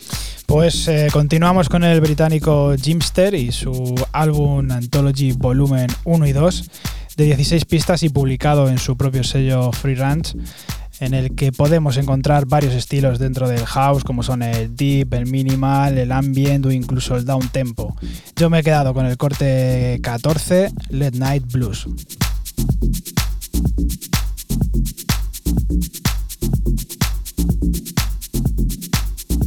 [0.47, 6.71] Pues eh, continuamos con el británico Jimster y su álbum Anthology Volumen 1 y 2,
[7.16, 10.35] de 16 pistas y publicado en su propio sello Free Ranch,
[11.01, 15.27] en el que podemos encontrar varios estilos dentro del house, como son el deep, el
[15.27, 17.95] minimal, el ambient o incluso el down tempo.
[18.35, 21.87] Yo me he quedado con el corte 14, Late Night Blues.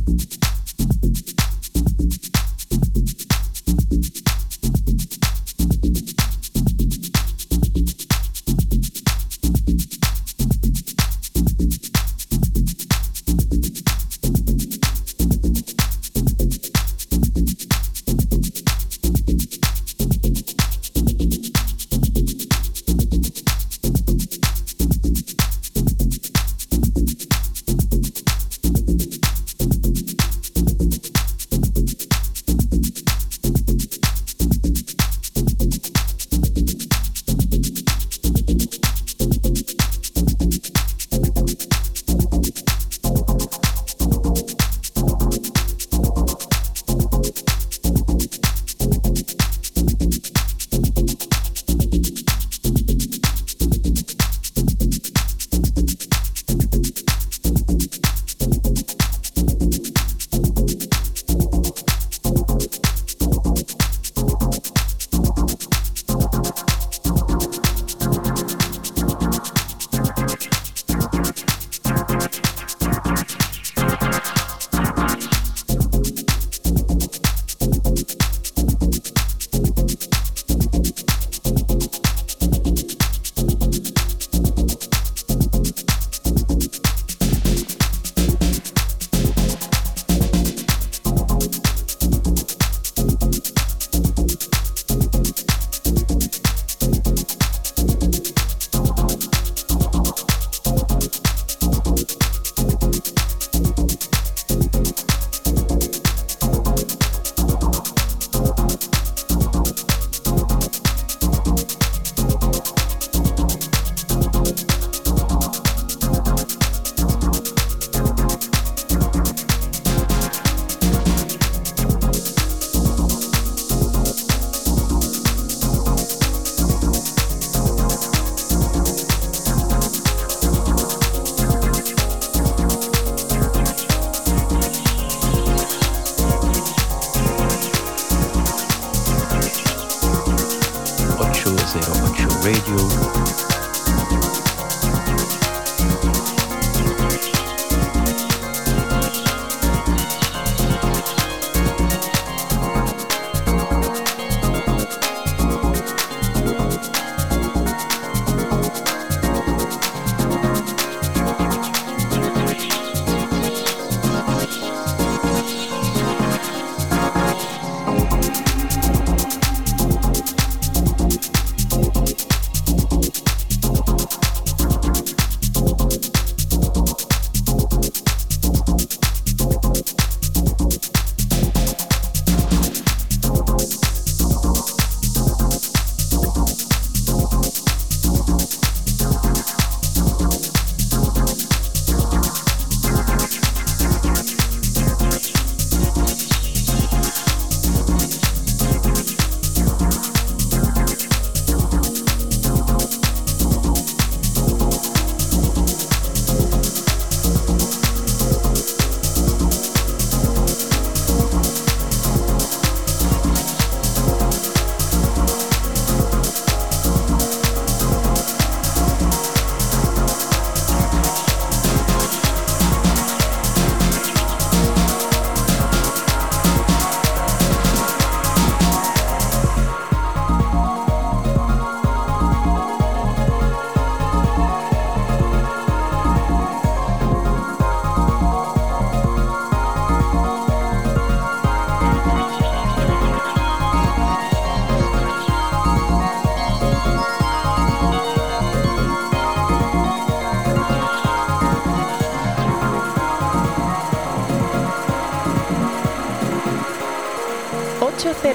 [0.04, 0.34] Thank
[4.16, 4.21] you.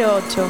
[0.04, 0.46] 808.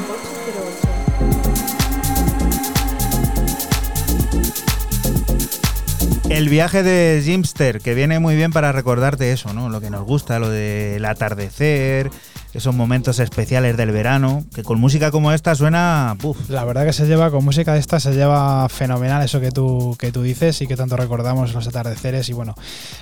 [6.28, 9.68] El viaje de Jimster, que viene muy bien para recordarte eso, ¿no?
[9.68, 12.10] Lo que nos gusta, lo del atardecer,
[12.56, 16.16] esos momentos especiales del verano, que con música como esta suena.
[16.22, 19.50] uf, La verdad que se lleva, con música de esta, se lleva fenomenal eso que
[19.50, 22.28] tú, que tú dices y que tanto recordamos los atardeceres.
[22.28, 22.54] Y bueno,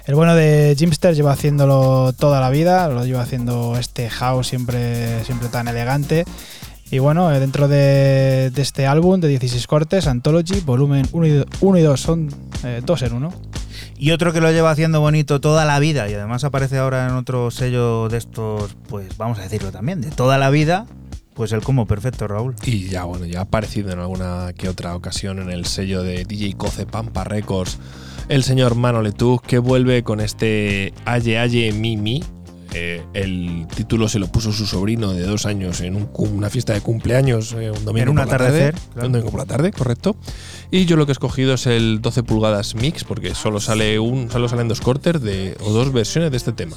[0.07, 5.25] el bueno de Jimster lleva haciéndolo toda la vida, lo lleva haciendo este house siempre,
[5.25, 6.25] siempre tan elegante.
[6.91, 12.01] Y bueno, eh, dentro de, este álbum de 16 cortes, Anthology, volumen 1 y 2,
[12.01, 12.29] son
[12.63, 13.33] eh, en uno.
[13.97, 17.15] Y otro que lo lleva haciendo bonito toda la vida y además aparece ahora en
[17.15, 20.87] otro sello de estos, pues vamos a decirlo también, de toda la vida,
[21.35, 22.55] pues el como perfecto, Raúl.
[22.65, 26.25] Y ya, bueno, ya ha aparecido en alguna que otra ocasión en el sello de
[26.25, 27.79] DJ Coce Pampa Records
[28.29, 32.23] el señor Mano Letuk que vuelve con este Aye Aye Mimi.
[32.75, 36.73] Eh, el título se lo puso su sobrino de dos años en un una fiesta
[36.73, 39.07] de cumpleaños eh, un domingo En un por la tarde, claro.
[39.07, 40.17] un domingo por la tarde, correcto.
[40.71, 44.31] Y yo lo que he escogido es el 12 pulgadas mix porque solo sale un,
[44.31, 46.77] solo salen dos cortes de o dos versiones de este tema.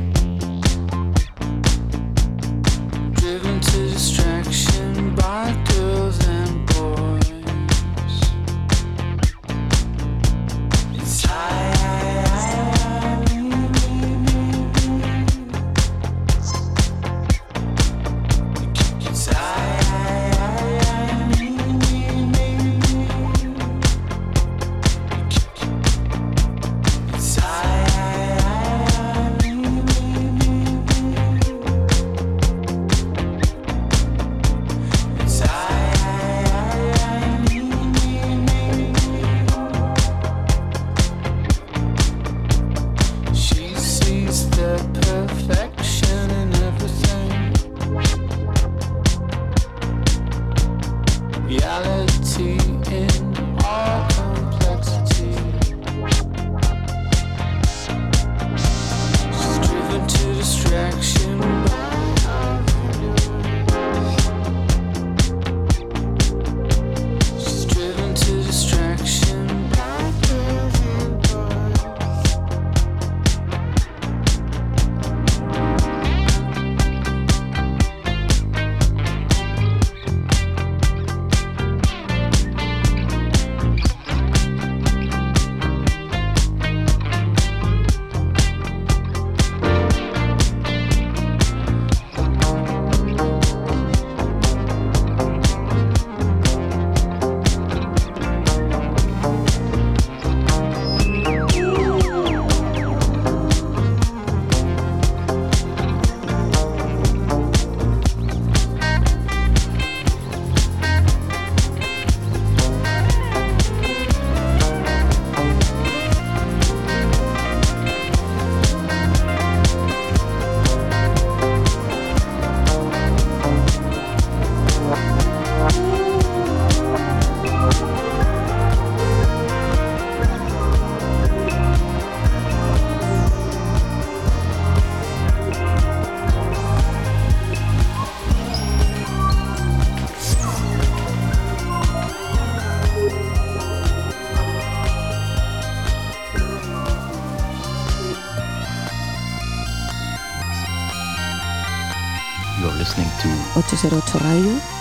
[153.53, 154.79] 808 Radio.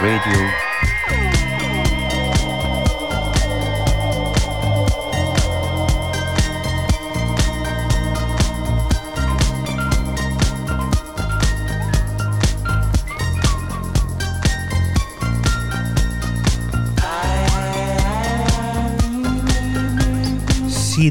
[0.00, 0.65] Radio.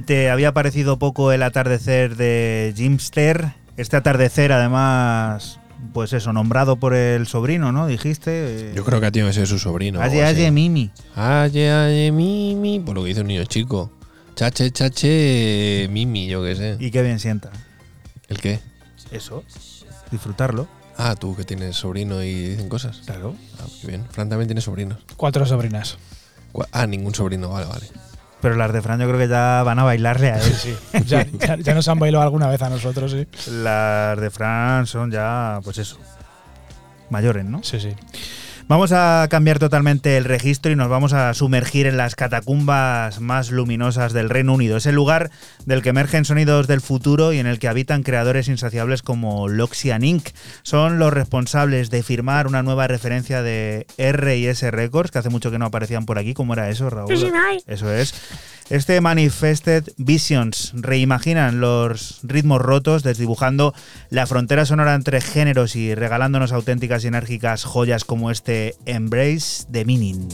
[0.06, 5.60] Te había parecido poco el atardecer de Jimster, este atardecer además,
[5.94, 7.88] pues eso, nombrado por el sobrino, ¿no?
[7.88, 8.72] Dijiste.
[8.76, 10.02] Yo creo que ha tenido que ser su sobrino.
[10.02, 10.92] Aye, aye, Mimi.
[11.16, 12.80] Aye, aye, mimi.
[12.80, 13.92] Por lo que dice un niño chico.
[14.36, 16.78] Chache, chache, mimi, yo qué sé.
[16.80, 17.52] Y qué bien sienta.
[18.28, 18.60] ¿El qué?
[19.12, 19.44] eso,
[20.12, 20.68] disfrutarlo.
[20.98, 23.02] Ah, tú que tienes sobrino y dicen cosas.
[23.06, 23.36] Claro.
[23.60, 24.06] Ah, qué bien.
[24.10, 25.00] Fran también tiene sobrinos.
[25.18, 25.98] Cuatro sobrinas.
[26.72, 27.88] Ah, ningún sobrino, vale, vale.
[28.46, 30.44] Pero las de Fran yo creo que ya van a bailarle a él.
[30.54, 30.76] Sí.
[31.08, 33.26] Ya, ya- ya nos han bailado alguna vez a nosotros, sí.
[33.52, 35.98] Las de Fran son ya, pues eso,
[37.10, 37.64] mayores, ¿no?
[37.64, 37.96] Sí, sí.
[38.68, 43.52] Vamos a cambiar totalmente el registro y nos vamos a sumergir en las catacumbas más
[43.52, 44.78] luminosas del Reino Unido.
[44.78, 45.30] Es el lugar
[45.68, 50.04] del que emergen sonidos del futuro y en el que habitan creadores insaciables como Loxian
[50.04, 50.30] Inc.
[50.64, 55.60] Son los responsables de firmar una nueva referencia de R&S Records, que hace mucho que
[55.60, 56.34] no aparecían por aquí.
[56.34, 57.08] ¿Cómo era eso, Raúl?
[57.68, 58.16] Eso es.
[58.70, 63.76] Este Manifested Visions reimaginan los ritmos rotos, desdibujando
[64.10, 69.86] la frontera sonora entre géneros y regalándonos auténticas y enérgicas joyas como este Embrace the
[69.86, 70.28] Meaning.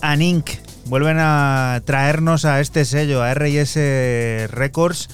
[0.00, 0.48] And Inc.
[0.86, 5.10] vuelven a traernos a este sello, a RS Records,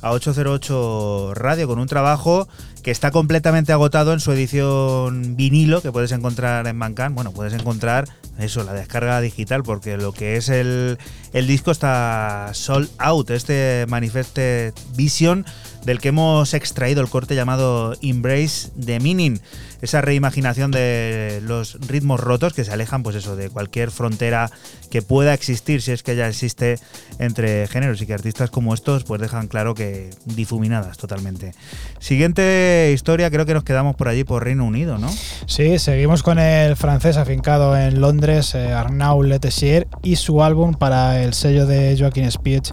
[0.00, 2.48] a 808 Radio, con un trabajo
[2.82, 7.14] que está completamente agotado en su edición vinilo, que puedes encontrar en Bandcamp.
[7.14, 8.08] Bueno, puedes encontrar
[8.38, 10.96] eso, la descarga digital, porque lo que es el,
[11.34, 13.28] el disco está sold out.
[13.28, 15.44] Este Manifested Vision,
[15.84, 19.40] del que hemos extraído el corte llamado Embrace the Meaning
[19.82, 24.50] esa reimaginación de los ritmos rotos que se alejan, pues eso, de cualquier frontera
[24.90, 26.78] que pueda existir, si es que ya existe
[27.18, 31.52] entre géneros y que artistas como estos, pues dejan claro que difuminadas totalmente.
[31.98, 35.10] Siguiente historia, creo que nos quedamos por allí por Reino Unido, ¿no?
[35.46, 41.22] Sí, seguimos con el francés afincado en Londres, eh, Arnaud Letessier, y su álbum para
[41.22, 42.72] el sello de Joaquin Speech,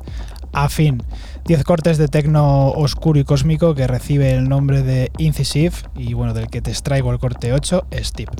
[0.51, 1.03] Afin.
[1.47, 6.33] 10 cortes de tecno oscuro y cósmico que recibe el nombre de Incisive y bueno,
[6.33, 8.33] del que te extraigo el corte 8, Steve.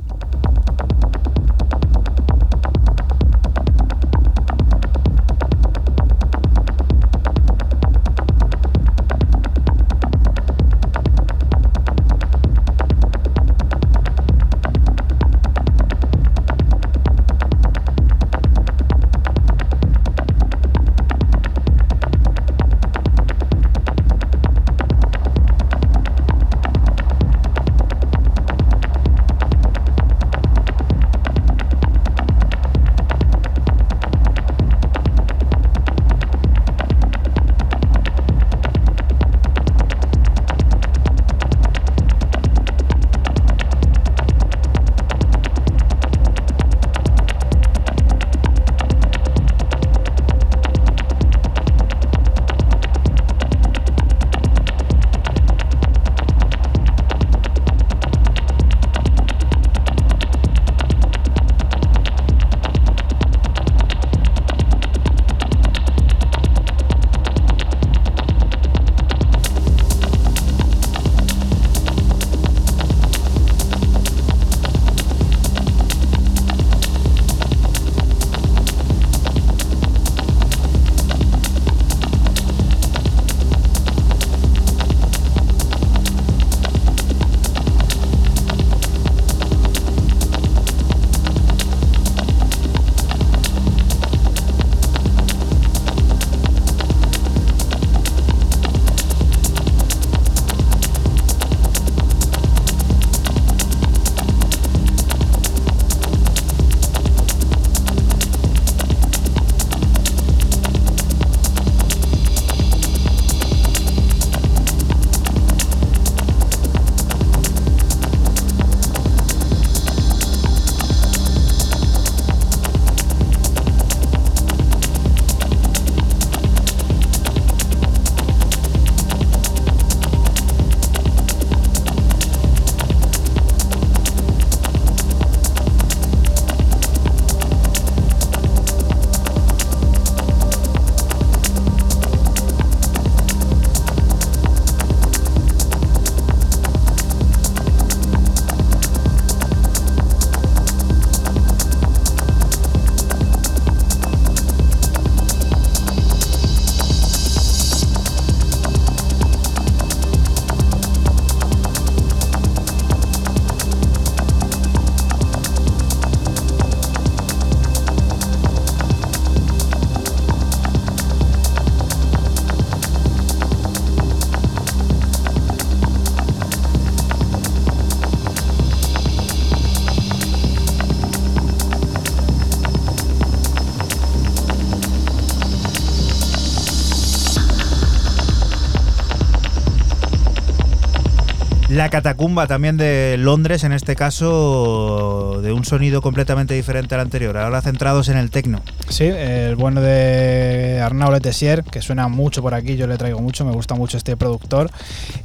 [191.88, 197.38] La catacumba también de Londres, en este caso, de un sonido completamente diferente al anterior,
[197.38, 198.62] ahora centrados en el tecno.
[198.90, 203.46] Sí, el bueno de Arnaud Letessier, que suena mucho por aquí, yo le traigo mucho,
[203.46, 204.70] me gusta mucho este productor.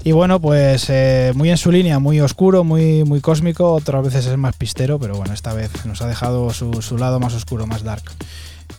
[0.05, 4.27] Y bueno, pues eh, muy en su línea, muy oscuro, muy, muy cósmico, otras veces
[4.27, 7.67] es más pistero, pero bueno, esta vez nos ha dejado su, su lado más oscuro,
[7.67, 8.05] más dark.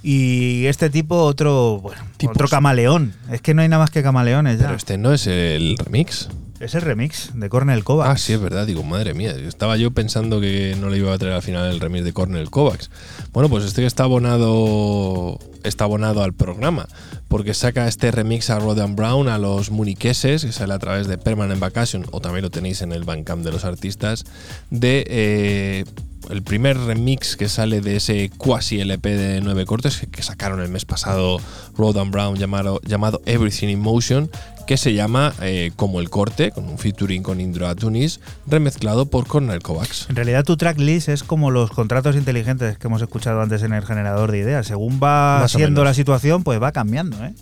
[0.01, 2.35] Y este tipo, otro, bueno, Tipos.
[2.35, 3.13] otro camaleón.
[3.29, 4.65] Es que no hay nada más que camaleones ya.
[4.65, 6.29] Pero este no es el remix.
[6.63, 8.09] Es el remix de Cornel Kovacs.
[8.09, 8.65] Ah, sí, es verdad.
[8.65, 9.31] Digo, madre mía.
[9.31, 12.49] Estaba yo pensando que no le iba a traer al final el remix de Cornel
[12.49, 12.89] Kovacs.
[13.33, 16.87] Bueno, pues este está abonado, está abonado al programa.
[17.27, 21.17] Porque saca este remix a Rodan Brown, a los muniqueses, que sale a través de
[21.17, 24.23] Permanent Vacation, o también lo tenéis en el Bandcamp de los artistas,
[24.69, 25.85] de eh,
[26.29, 30.61] el primer remix que sale de ese quasi LP de nueve cortes que, que sacaron
[30.61, 31.39] el mes pasado
[31.75, 34.29] Rodan Brown llamado, llamado Everything in Motion,
[34.65, 39.27] que se llama eh, como el corte, con un featuring con Indro Atunis, remezclado por
[39.27, 40.07] Cornel Kovacs.
[40.09, 43.85] En realidad tu tracklist es como los contratos inteligentes que hemos escuchado antes en el
[43.85, 44.67] generador de ideas.
[44.67, 47.33] Según va Más siendo la situación, pues va cambiando, ¿eh?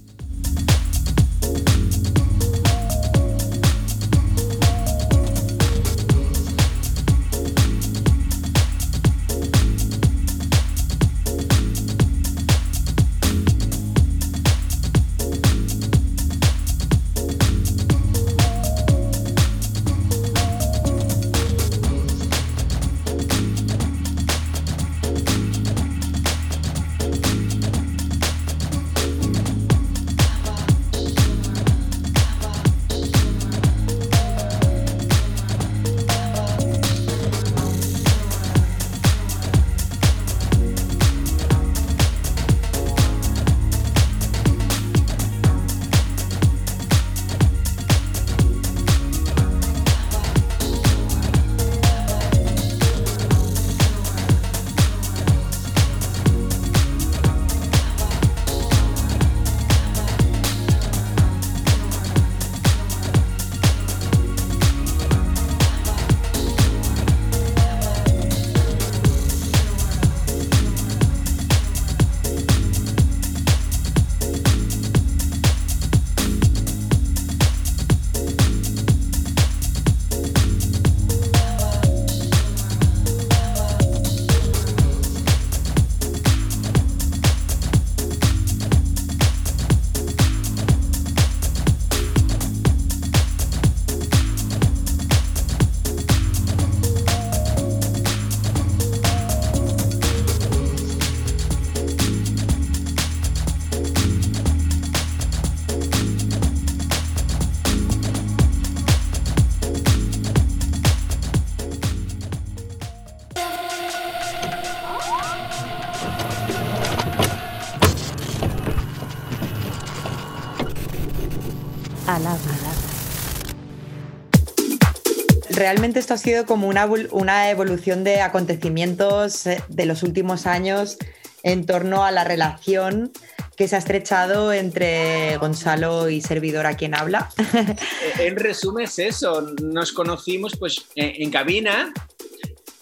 [125.61, 130.97] Realmente esto ha sido como una, una evolución de acontecimientos eh, de los últimos años
[131.43, 133.11] en torno a la relación
[133.55, 137.29] que se ha estrechado entre Gonzalo y servidor a quien habla.
[138.17, 141.93] En resumen es eso, nos conocimos pues en, cabina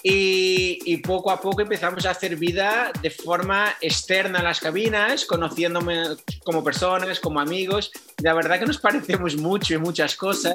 [0.02, 5.26] y, y poco a poco empezamos a hacer vida de forma externa a las cabinas,
[5.26, 6.02] conociéndome
[6.46, 7.92] como personas, como amigos.
[8.24, 10.54] La verdad que nos parecemos mucho en muchas cosas.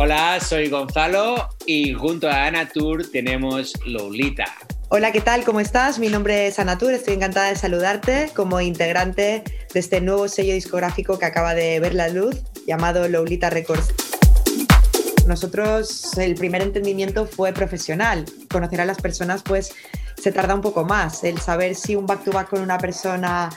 [0.00, 4.44] Hola, soy Gonzalo y junto a Ana Tour tenemos Lolita.
[4.90, 5.42] Hola, ¿qué tal?
[5.42, 5.98] ¿Cómo estás?
[5.98, 9.42] Mi nombre es Anatur, estoy encantada de saludarte como integrante
[9.74, 13.92] de este nuevo sello discográfico que acaba de ver la luz, llamado Lolita Records.
[15.26, 18.24] Nosotros el primer entendimiento fue profesional.
[18.48, 19.74] Conocer a las personas pues
[20.20, 21.24] se tarda un poco más.
[21.24, 23.50] El saber si un back to back con una persona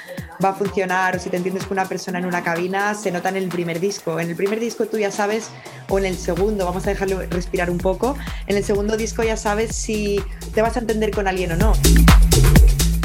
[0.43, 3.29] va a funcionar o si te entiendes con una persona en una cabina se nota
[3.29, 4.19] en el primer disco.
[4.19, 5.49] En el primer disco tú ya sabes,
[5.89, 8.17] o en el segundo, vamos a dejarlo respirar un poco,
[8.47, 10.21] en el segundo disco ya sabes si
[10.53, 11.73] te vas a entender con alguien o no.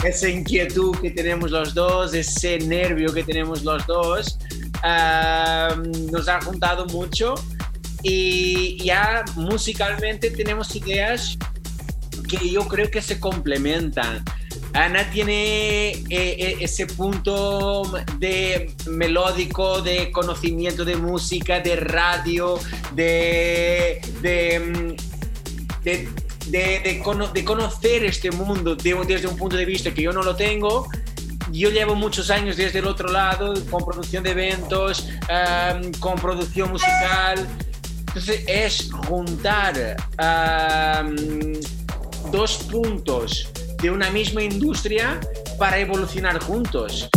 [0.05, 4.39] esa inquietud que tenemos los dos, ese nervio que tenemos los dos,
[6.13, 7.35] nos ha juntado mucho
[8.03, 11.37] y ya musicalmente tenemos ideas
[12.27, 14.23] que yo creo que se complementan.
[14.73, 17.83] Ana tiene eh, eh, ese punto
[18.19, 22.59] de melódico, de conocimiento de música, de radio,
[22.95, 26.09] de, de, mm, de,
[26.51, 30.23] de- cono- de conocer este mundo de- desde un punto de vista que yo no
[30.23, 30.89] lo tengo.
[31.53, 36.71] Yo llevo muchos años desde el otro lado, con producción de eventos, am, con producción
[36.71, 37.47] musical,
[38.09, 41.15] Entonces es juntar um,
[42.31, 43.49] dos puntos
[43.81, 45.21] de una misma industria
[45.59, 47.09] para evolucionar juntos.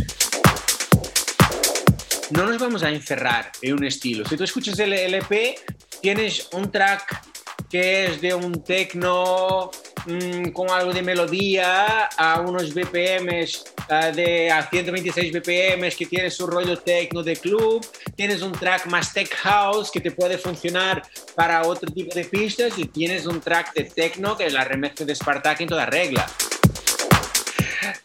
[2.32, 4.28] No nos vamos a encerrar en un estilo.
[4.28, 5.56] Si tú escuchas el LP,
[6.02, 7.22] tienes un track
[7.70, 9.72] que es de un techno
[10.10, 16.30] mmm, con algo de melodía a unos BPMs uh, de a 126 BPMs que tiene
[16.30, 21.04] su rollo techno de club, tienes un track más tech house que te puede funcionar
[21.36, 25.06] para otro tipo de pistas y tienes un track de techno que es la remezcla
[25.06, 26.28] de Spartak en toda regla.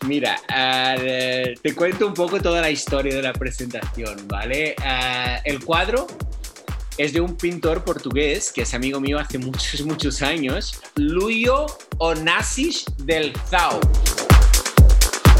[0.06, 4.76] Mira, uh, te cuento un poco toda la historia de la presentación, ¿vale?
[4.78, 6.06] Uh, el cuadro
[6.98, 11.66] es de un pintor portugués que es amigo mío hace muchos, muchos años, Luio
[11.98, 13.80] Onassis del Zao.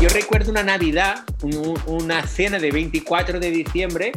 [0.01, 4.13] Yo recuerdo una Navidad, un, una cena de 24 de diciembre,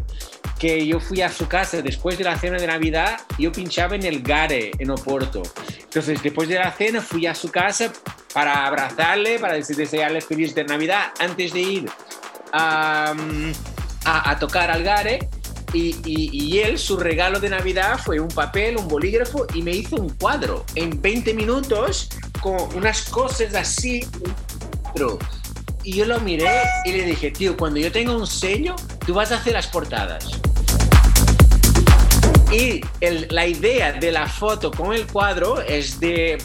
[0.58, 4.04] que yo fui a su casa después de la cena de Navidad, yo pinchaba en
[4.04, 5.44] el Gare, en Oporto.
[5.84, 7.94] Entonces, después de la cena, fui a su casa
[8.34, 11.90] para abrazarle, para desearle feliz de Navidad, antes de ir
[12.52, 13.16] a
[14.40, 15.30] tocar al Gare.
[15.74, 19.98] Y, y, él, su regalo de Navidad fue un papel, un bolígrafo y me hizo
[19.98, 22.10] un cuadro en 20 minutos
[22.42, 24.06] con unas cosas así.
[25.84, 28.76] Y yo lo miré y le dije, tío, cuando yo tenga un sello,
[29.06, 30.40] tú vas a hacer las portadas.
[32.52, 32.82] Y
[33.30, 36.38] la idea de la foto con el cuadro es de,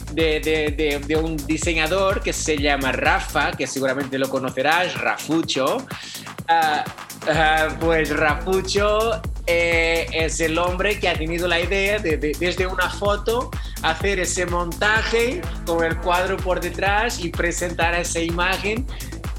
[1.21, 5.77] un diseñador que se llama Rafa, que seguramente lo conocerás, Rafucho.
[5.77, 12.65] Uh, uh, pues Rafucho eh, es el hombre que ha tenido la idea de, desde
[12.65, 13.51] una foto
[13.81, 18.87] hacer ese montaje con el cuadro por detrás y presentar esa imagen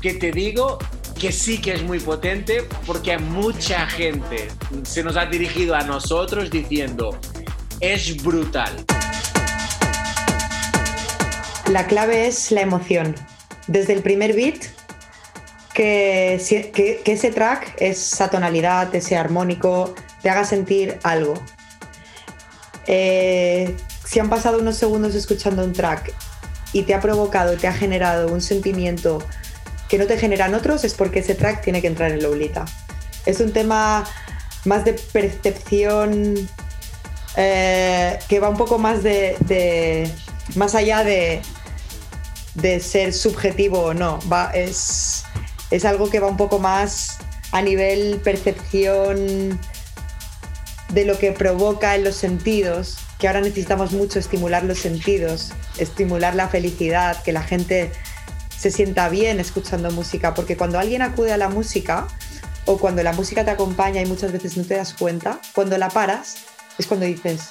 [0.02, 0.78] que te digo
[1.18, 4.48] que sí que es muy potente porque mucha gente
[4.82, 7.18] se nos ha dirigido a nosotros diciendo,
[7.80, 8.84] es brutal.
[11.70, 13.14] La clave es la emoción.
[13.68, 14.73] Desde el primer beat,
[15.74, 16.34] que,
[17.04, 21.34] ese track, esa tonalidad, ese armónico, te haga sentir algo.
[22.86, 26.12] Eh, si han pasado unos segundos escuchando un track
[26.72, 29.22] y te ha provocado, te ha generado un sentimiento
[29.88, 32.64] que no te generan otros, es porque ese track tiene que entrar en Lolita.
[33.26, 34.04] Es un tema
[34.64, 36.48] más de percepción
[37.36, 40.10] eh, que va un poco más de
[40.56, 41.42] más allá de,
[42.54, 44.18] de, ser subjetivo o no.
[44.30, 45.23] Va, es,
[45.74, 47.18] es algo que va un poco más
[47.50, 49.58] a nivel percepción
[50.90, 56.36] de lo que provoca en los sentidos, que ahora necesitamos mucho estimular los sentidos, estimular
[56.36, 57.90] la felicidad, que la gente
[58.56, 62.06] se sienta bien escuchando música, porque cuando alguien acude a la música
[62.66, 65.88] o cuando la música te acompaña y muchas veces no te das cuenta, cuando la
[65.88, 66.36] paras
[66.78, 67.48] es cuando dices,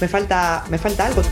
[0.00, 1.22] me falta, me falta algo.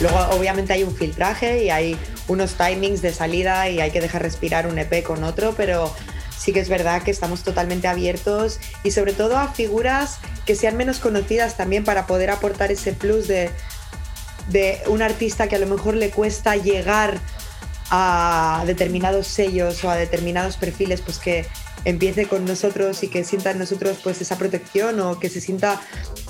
[0.00, 1.96] Luego obviamente hay un filtraje y hay
[2.28, 5.94] unos timings de salida y hay que dejar respirar un EP con otro, pero
[6.36, 10.76] sí que es verdad que estamos totalmente abiertos y sobre todo a figuras que sean
[10.76, 13.50] menos conocidas también para poder aportar ese plus de,
[14.50, 17.18] de un artista que a lo mejor le cuesta llegar
[17.90, 21.46] a determinados sellos o a determinados perfiles, pues que
[21.84, 25.80] empiece con nosotros y que sienta en nosotros pues esa protección o que se sienta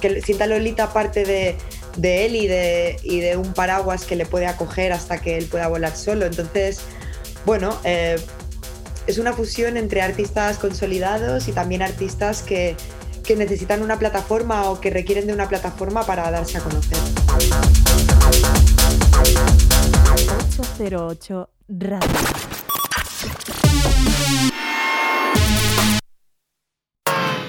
[0.02, 1.56] que sienta Lolita parte de,
[1.96, 5.46] de él y de, y de un paraguas que le puede acoger hasta que él
[5.46, 6.26] pueda volar solo.
[6.26, 6.80] Entonces,
[7.44, 8.16] bueno, eh,
[9.06, 12.76] es una fusión entre artistas consolidados y también artistas que,
[13.24, 16.98] que necesitan una plataforma o que requieren de una plataforma para darse a conocer.
[20.58, 22.08] 808 Radio.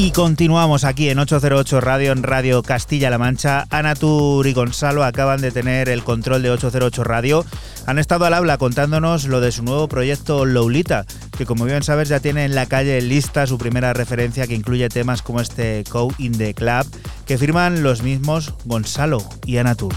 [0.00, 3.66] Y continuamos aquí en 808 Radio, en Radio Castilla-La Mancha.
[3.68, 7.44] Ana Tur y Gonzalo acaban de tener el control de 808 Radio.
[7.84, 11.04] Han estado al habla contándonos lo de su nuevo proyecto Lolita,
[11.36, 14.88] que como bien sabes ya tiene en la calle lista su primera referencia que incluye
[14.88, 16.86] temas como este Co in the Club,
[17.26, 19.96] que firman los mismos Gonzalo y Ana Tur.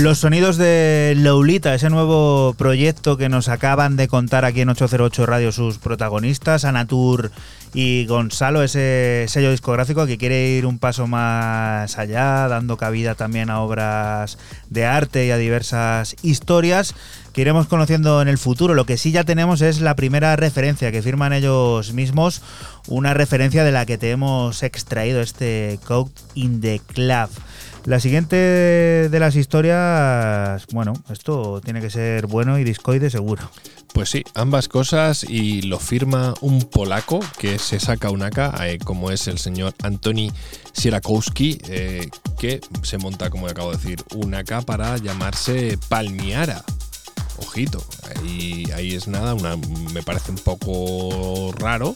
[0.00, 5.26] Los sonidos de Lolita, ese nuevo proyecto que nos acaban de contar aquí en 808
[5.26, 7.30] Radio sus protagonistas, Anatur
[7.74, 13.50] y Gonzalo, ese sello discográfico que quiere ir un paso más allá, dando cabida también
[13.50, 14.38] a obras
[14.70, 16.94] de arte y a diversas historias
[17.34, 18.72] que iremos conociendo en el futuro.
[18.72, 22.40] Lo que sí ya tenemos es la primera referencia que firman ellos mismos,
[22.88, 27.28] una referencia de la que te hemos extraído este Code in the Club.
[27.86, 33.50] La siguiente de las historias, bueno, esto tiene que ser bueno y discoide seguro.
[33.94, 38.78] Pues sí, ambas cosas y lo firma un polaco que se saca un AK, eh,
[38.84, 40.30] como es el señor Antoni
[40.72, 42.08] Sierakowski, eh,
[42.38, 46.62] que se monta, como acabo de decir, un AK para llamarse Palmiara.
[47.38, 47.82] Ojito,
[48.14, 49.56] ahí, ahí es nada, una,
[49.92, 51.94] me parece un poco raro,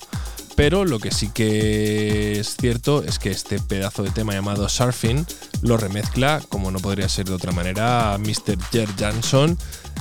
[0.57, 5.27] pero lo que sí que es cierto es que este pedazo de tema llamado Surfing
[5.63, 8.59] lo remezcla, como no podría ser de otra manera, Mr.
[8.71, 9.59] Jer Jansson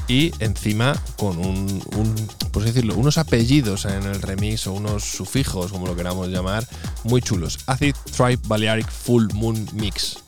[0.08, 6.68] y encima con unos apellidos en el remix o unos sufijos, como lo queramos llamar,
[7.04, 7.60] muy chulos.
[7.68, 10.23] Acid Tribe Balearic Full Moon Mix.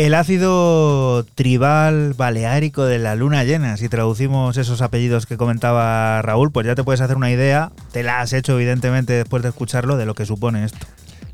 [0.00, 6.50] El ácido tribal baleárico de la luna llena, si traducimos esos apellidos que comentaba Raúl,
[6.50, 9.98] pues ya te puedes hacer una idea, te la has hecho evidentemente después de escucharlo,
[9.98, 10.86] de lo que supone esto.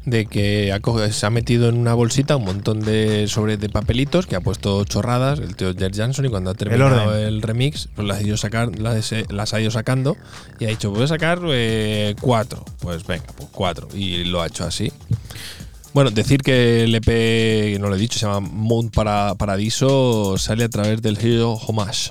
[0.05, 0.81] De que ha
[1.13, 4.85] se ha metido en una bolsita un montón de sobre de papelitos que ha puesto
[4.85, 8.37] chorradas el tío Jer Jansson y cuando ha terminado el, remix pues las ha, ido
[8.37, 10.17] sacar, las, he- las ha ido sacando
[10.59, 14.47] y ha dicho voy a sacar eh, cuatro pues venga pues cuatro y lo ha
[14.49, 14.93] hecho así
[15.97, 20.65] bueno, decir que el EP, no lo he dicho, se llama Mount para Paradiso, sale
[20.65, 22.11] a través del Hero Homage.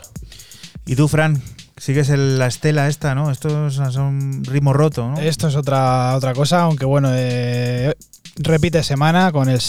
[0.88, 1.40] Y tú, Fran,
[1.78, 3.30] sigues el- la estela esta, ¿no?
[3.30, 5.20] Esto es un ritmo roto, ¿no?
[5.20, 7.94] Esto es otra, otra cosa, aunque bueno, eh,
[8.38, 9.60] repite semana con el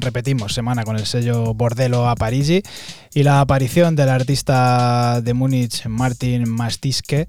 [0.00, 2.62] repetimos semana con el sello Bordello a Parigi
[3.14, 7.26] y la aparición del artista de Múnich Martin Mastiske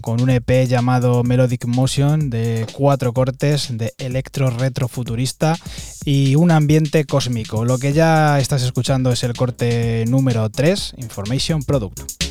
[0.00, 5.56] con un EP llamado Melodic Motion de cuatro cortes de electro retro futurista
[6.04, 7.64] y un ambiente cósmico.
[7.64, 12.29] Lo que ya estás escuchando es el corte número 3, Information Product.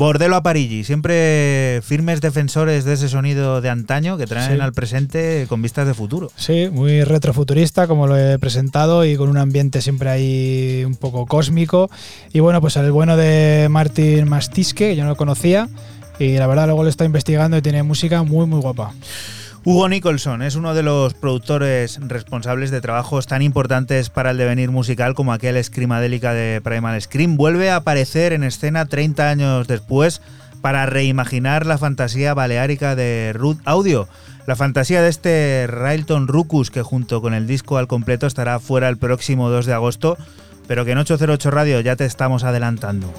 [0.00, 4.58] Bordelo a Parigi, siempre firmes defensores de ese sonido de antaño que traen Sí.
[4.62, 6.32] al presente con vistas de futuro.
[6.36, 11.26] Sí, muy retrofuturista, como lo he presentado, y con un ambiente siempre ahí un poco
[11.26, 11.90] cósmico.
[12.32, 15.68] Y bueno, pues el bueno de Martin Mastisque, que yo no lo conocía,
[16.18, 18.94] y la verdad luego lo está investigando y tiene música muy, muy guapa.
[19.62, 24.70] Hugo Nicholson es uno de los productores responsables de trabajos tan importantes para el devenir
[24.70, 27.36] musical como aquel Screamadélica de Primal Scream.
[27.36, 30.22] Vuelve a aparecer en escena 30 años después
[30.62, 34.08] para reimaginar la fantasía baleárica de Root Audio.
[34.46, 38.88] La fantasía de este Railton Rucus que junto con el disco al completo estará fuera
[38.88, 40.16] el próximo 2 de agosto,
[40.68, 43.12] pero que en 808 Radio ya te estamos adelantando.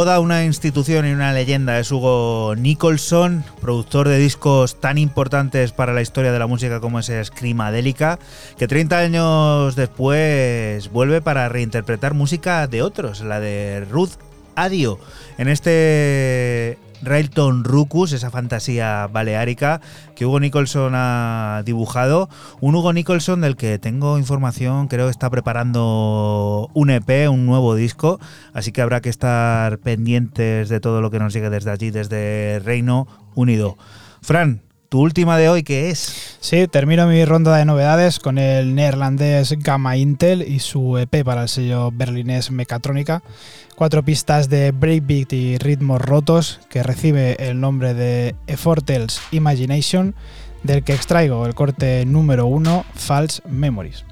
[0.00, 5.92] Toda una institución y una leyenda es Hugo Nicholson, productor de discos tan importantes para
[5.92, 8.18] la historia de la música como es Screamadélica,
[8.56, 14.12] que 30 años después vuelve para reinterpretar música de otros, la de Ruth
[14.54, 14.98] Adio,
[15.36, 19.80] en este Railton Rucus, esa fantasía baleárica
[20.14, 22.28] que Hugo Nicholson ha dibujado.
[22.60, 27.74] Un Hugo Nicholson del que tengo información, creo que está preparando un EP, un nuevo
[27.74, 28.20] disco,
[28.52, 32.60] así que habrá que estar pendientes de todo lo que nos llegue desde allí, desde
[32.60, 33.76] Reino Unido.
[34.22, 36.36] Fran, ¿Tu última de hoy qué es?
[36.40, 41.42] Sí, termino mi ronda de novedades con el neerlandés Gamma Intel y su EP para
[41.42, 43.22] el sello berlinés Mecatrónica.
[43.80, 50.14] Cuatro pistas de breakbeat y ritmos rotos que recibe el nombre de Effortels Imagination,
[50.62, 54.04] del que extraigo el corte número uno, False Memories.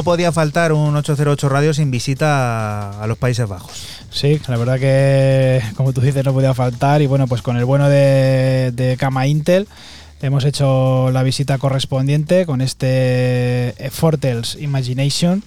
[0.00, 3.86] No podía faltar un 808 Radio sin visita a, los Países Bajos.
[4.10, 7.02] Sí, la verdad que, como tú dices, no podía faltar.
[7.02, 9.68] Y bueno, pues con el bueno de, de Cama Intel
[10.22, 15.42] hemos hecho la visita correspondiente con este Fortels Imagination,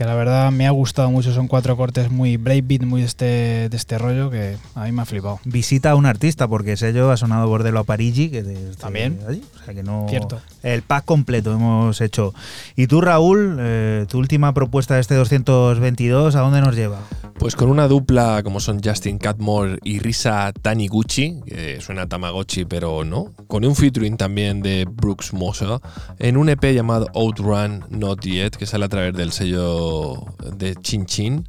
[0.00, 1.30] que la verdad me ha gustado mucho.
[1.34, 5.02] Son cuatro cortes muy breakbeat, muy de este, de este rollo que a mí me
[5.02, 5.40] ha flipado.
[5.44, 9.18] Visita a un artista, porque ese sello ha sonado Bordello a Parigi, que de- También.
[9.18, 10.06] de allí, o sea que no.
[10.08, 10.40] Cierto.
[10.62, 12.32] El pack completo hemos hecho.
[12.76, 17.00] Y tú, Raúl, eh, tu última propuesta de este 222, ¿a dónde nos lleva?
[17.40, 23.02] Pues con una dupla como son Justin Catmore y Risa Taniguchi, que suena Tamagotchi pero
[23.02, 25.80] no, con un featuring también de Brooks Moser
[26.18, 30.22] en un EP llamado Outrun Not Yet que sale a través del sello
[30.54, 31.46] de Chin Chin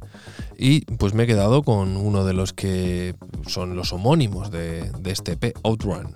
[0.56, 3.14] y pues me he quedado con uno de los que
[3.46, 6.14] son los homónimos de este EP, Outrun.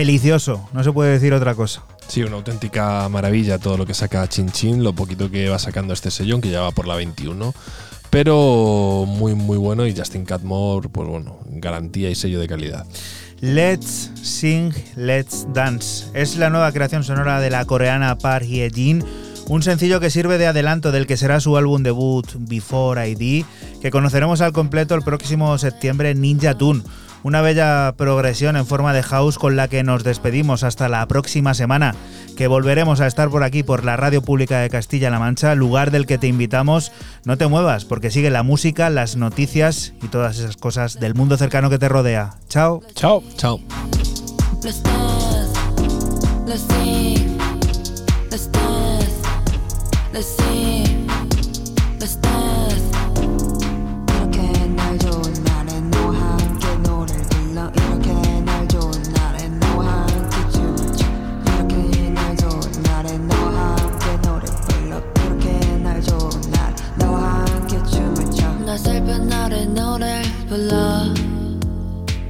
[0.00, 1.82] Delicioso, no se puede decir otra cosa.
[2.08, 5.92] Sí, una auténtica maravilla todo lo que saca Chin Chin, lo poquito que va sacando
[5.92, 7.54] este sellón, que ya va por la 21.
[8.08, 12.86] Pero muy, muy bueno y Justin Catmore, pues bueno, garantía y sello de calidad.
[13.40, 16.06] Let's Sing, Let's Dance.
[16.14, 19.04] Es la nueva creación sonora de la coreana Park Hye-jin,
[19.48, 23.44] un sencillo que sirve de adelanto del que será su álbum debut Before ID,
[23.82, 26.82] que conoceremos al completo el próximo septiembre Ninja Tune
[27.22, 31.54] una bella progresión en forma de house con la que nos despedimos hasta la próxima
[31.54, 31.94] semana,
[32.36, 36.06] que volveremos a estar por aquí por la Radio Pública de Castilla-La Mancha, lugar del
[36.06, 36.92] que te invitamos.
[37.24, 41.36] No te muevas, porque sigue la música, las noticias y todas esas cosas del mundo
[41.36, 42.34] cercano que te rodea.
[42.48, 42.82] Chao.
[42.94, 43.22] Chao.
[43.36, 43.60] Chao.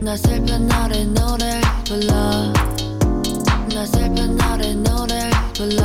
[0.10, 2.14] 나 슬픈 날에 노래 불러
[3.74, 5.84] 나 슬픈 날에 노래 불러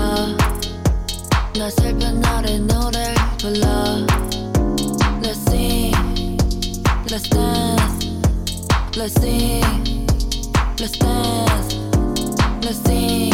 [1.57, 3.67] 나 슬픈 날에 노래 불러
[5.23, 5.95] Let's sing
[7.11, 8.07] Let's dance
[8.97, 10.07] Let's sing
[10.79, 11.77] Let's dance
[12.63, 13.34] Let's sing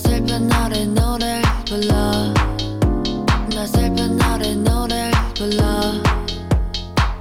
[0.00, 1.94] 슬픈 날에 노래 불러.
[3.54, 5.64] 나 슬픈 날에 노래 불러.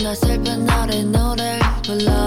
[0.01, 2.18] 나 슬픈 날에 노래 불러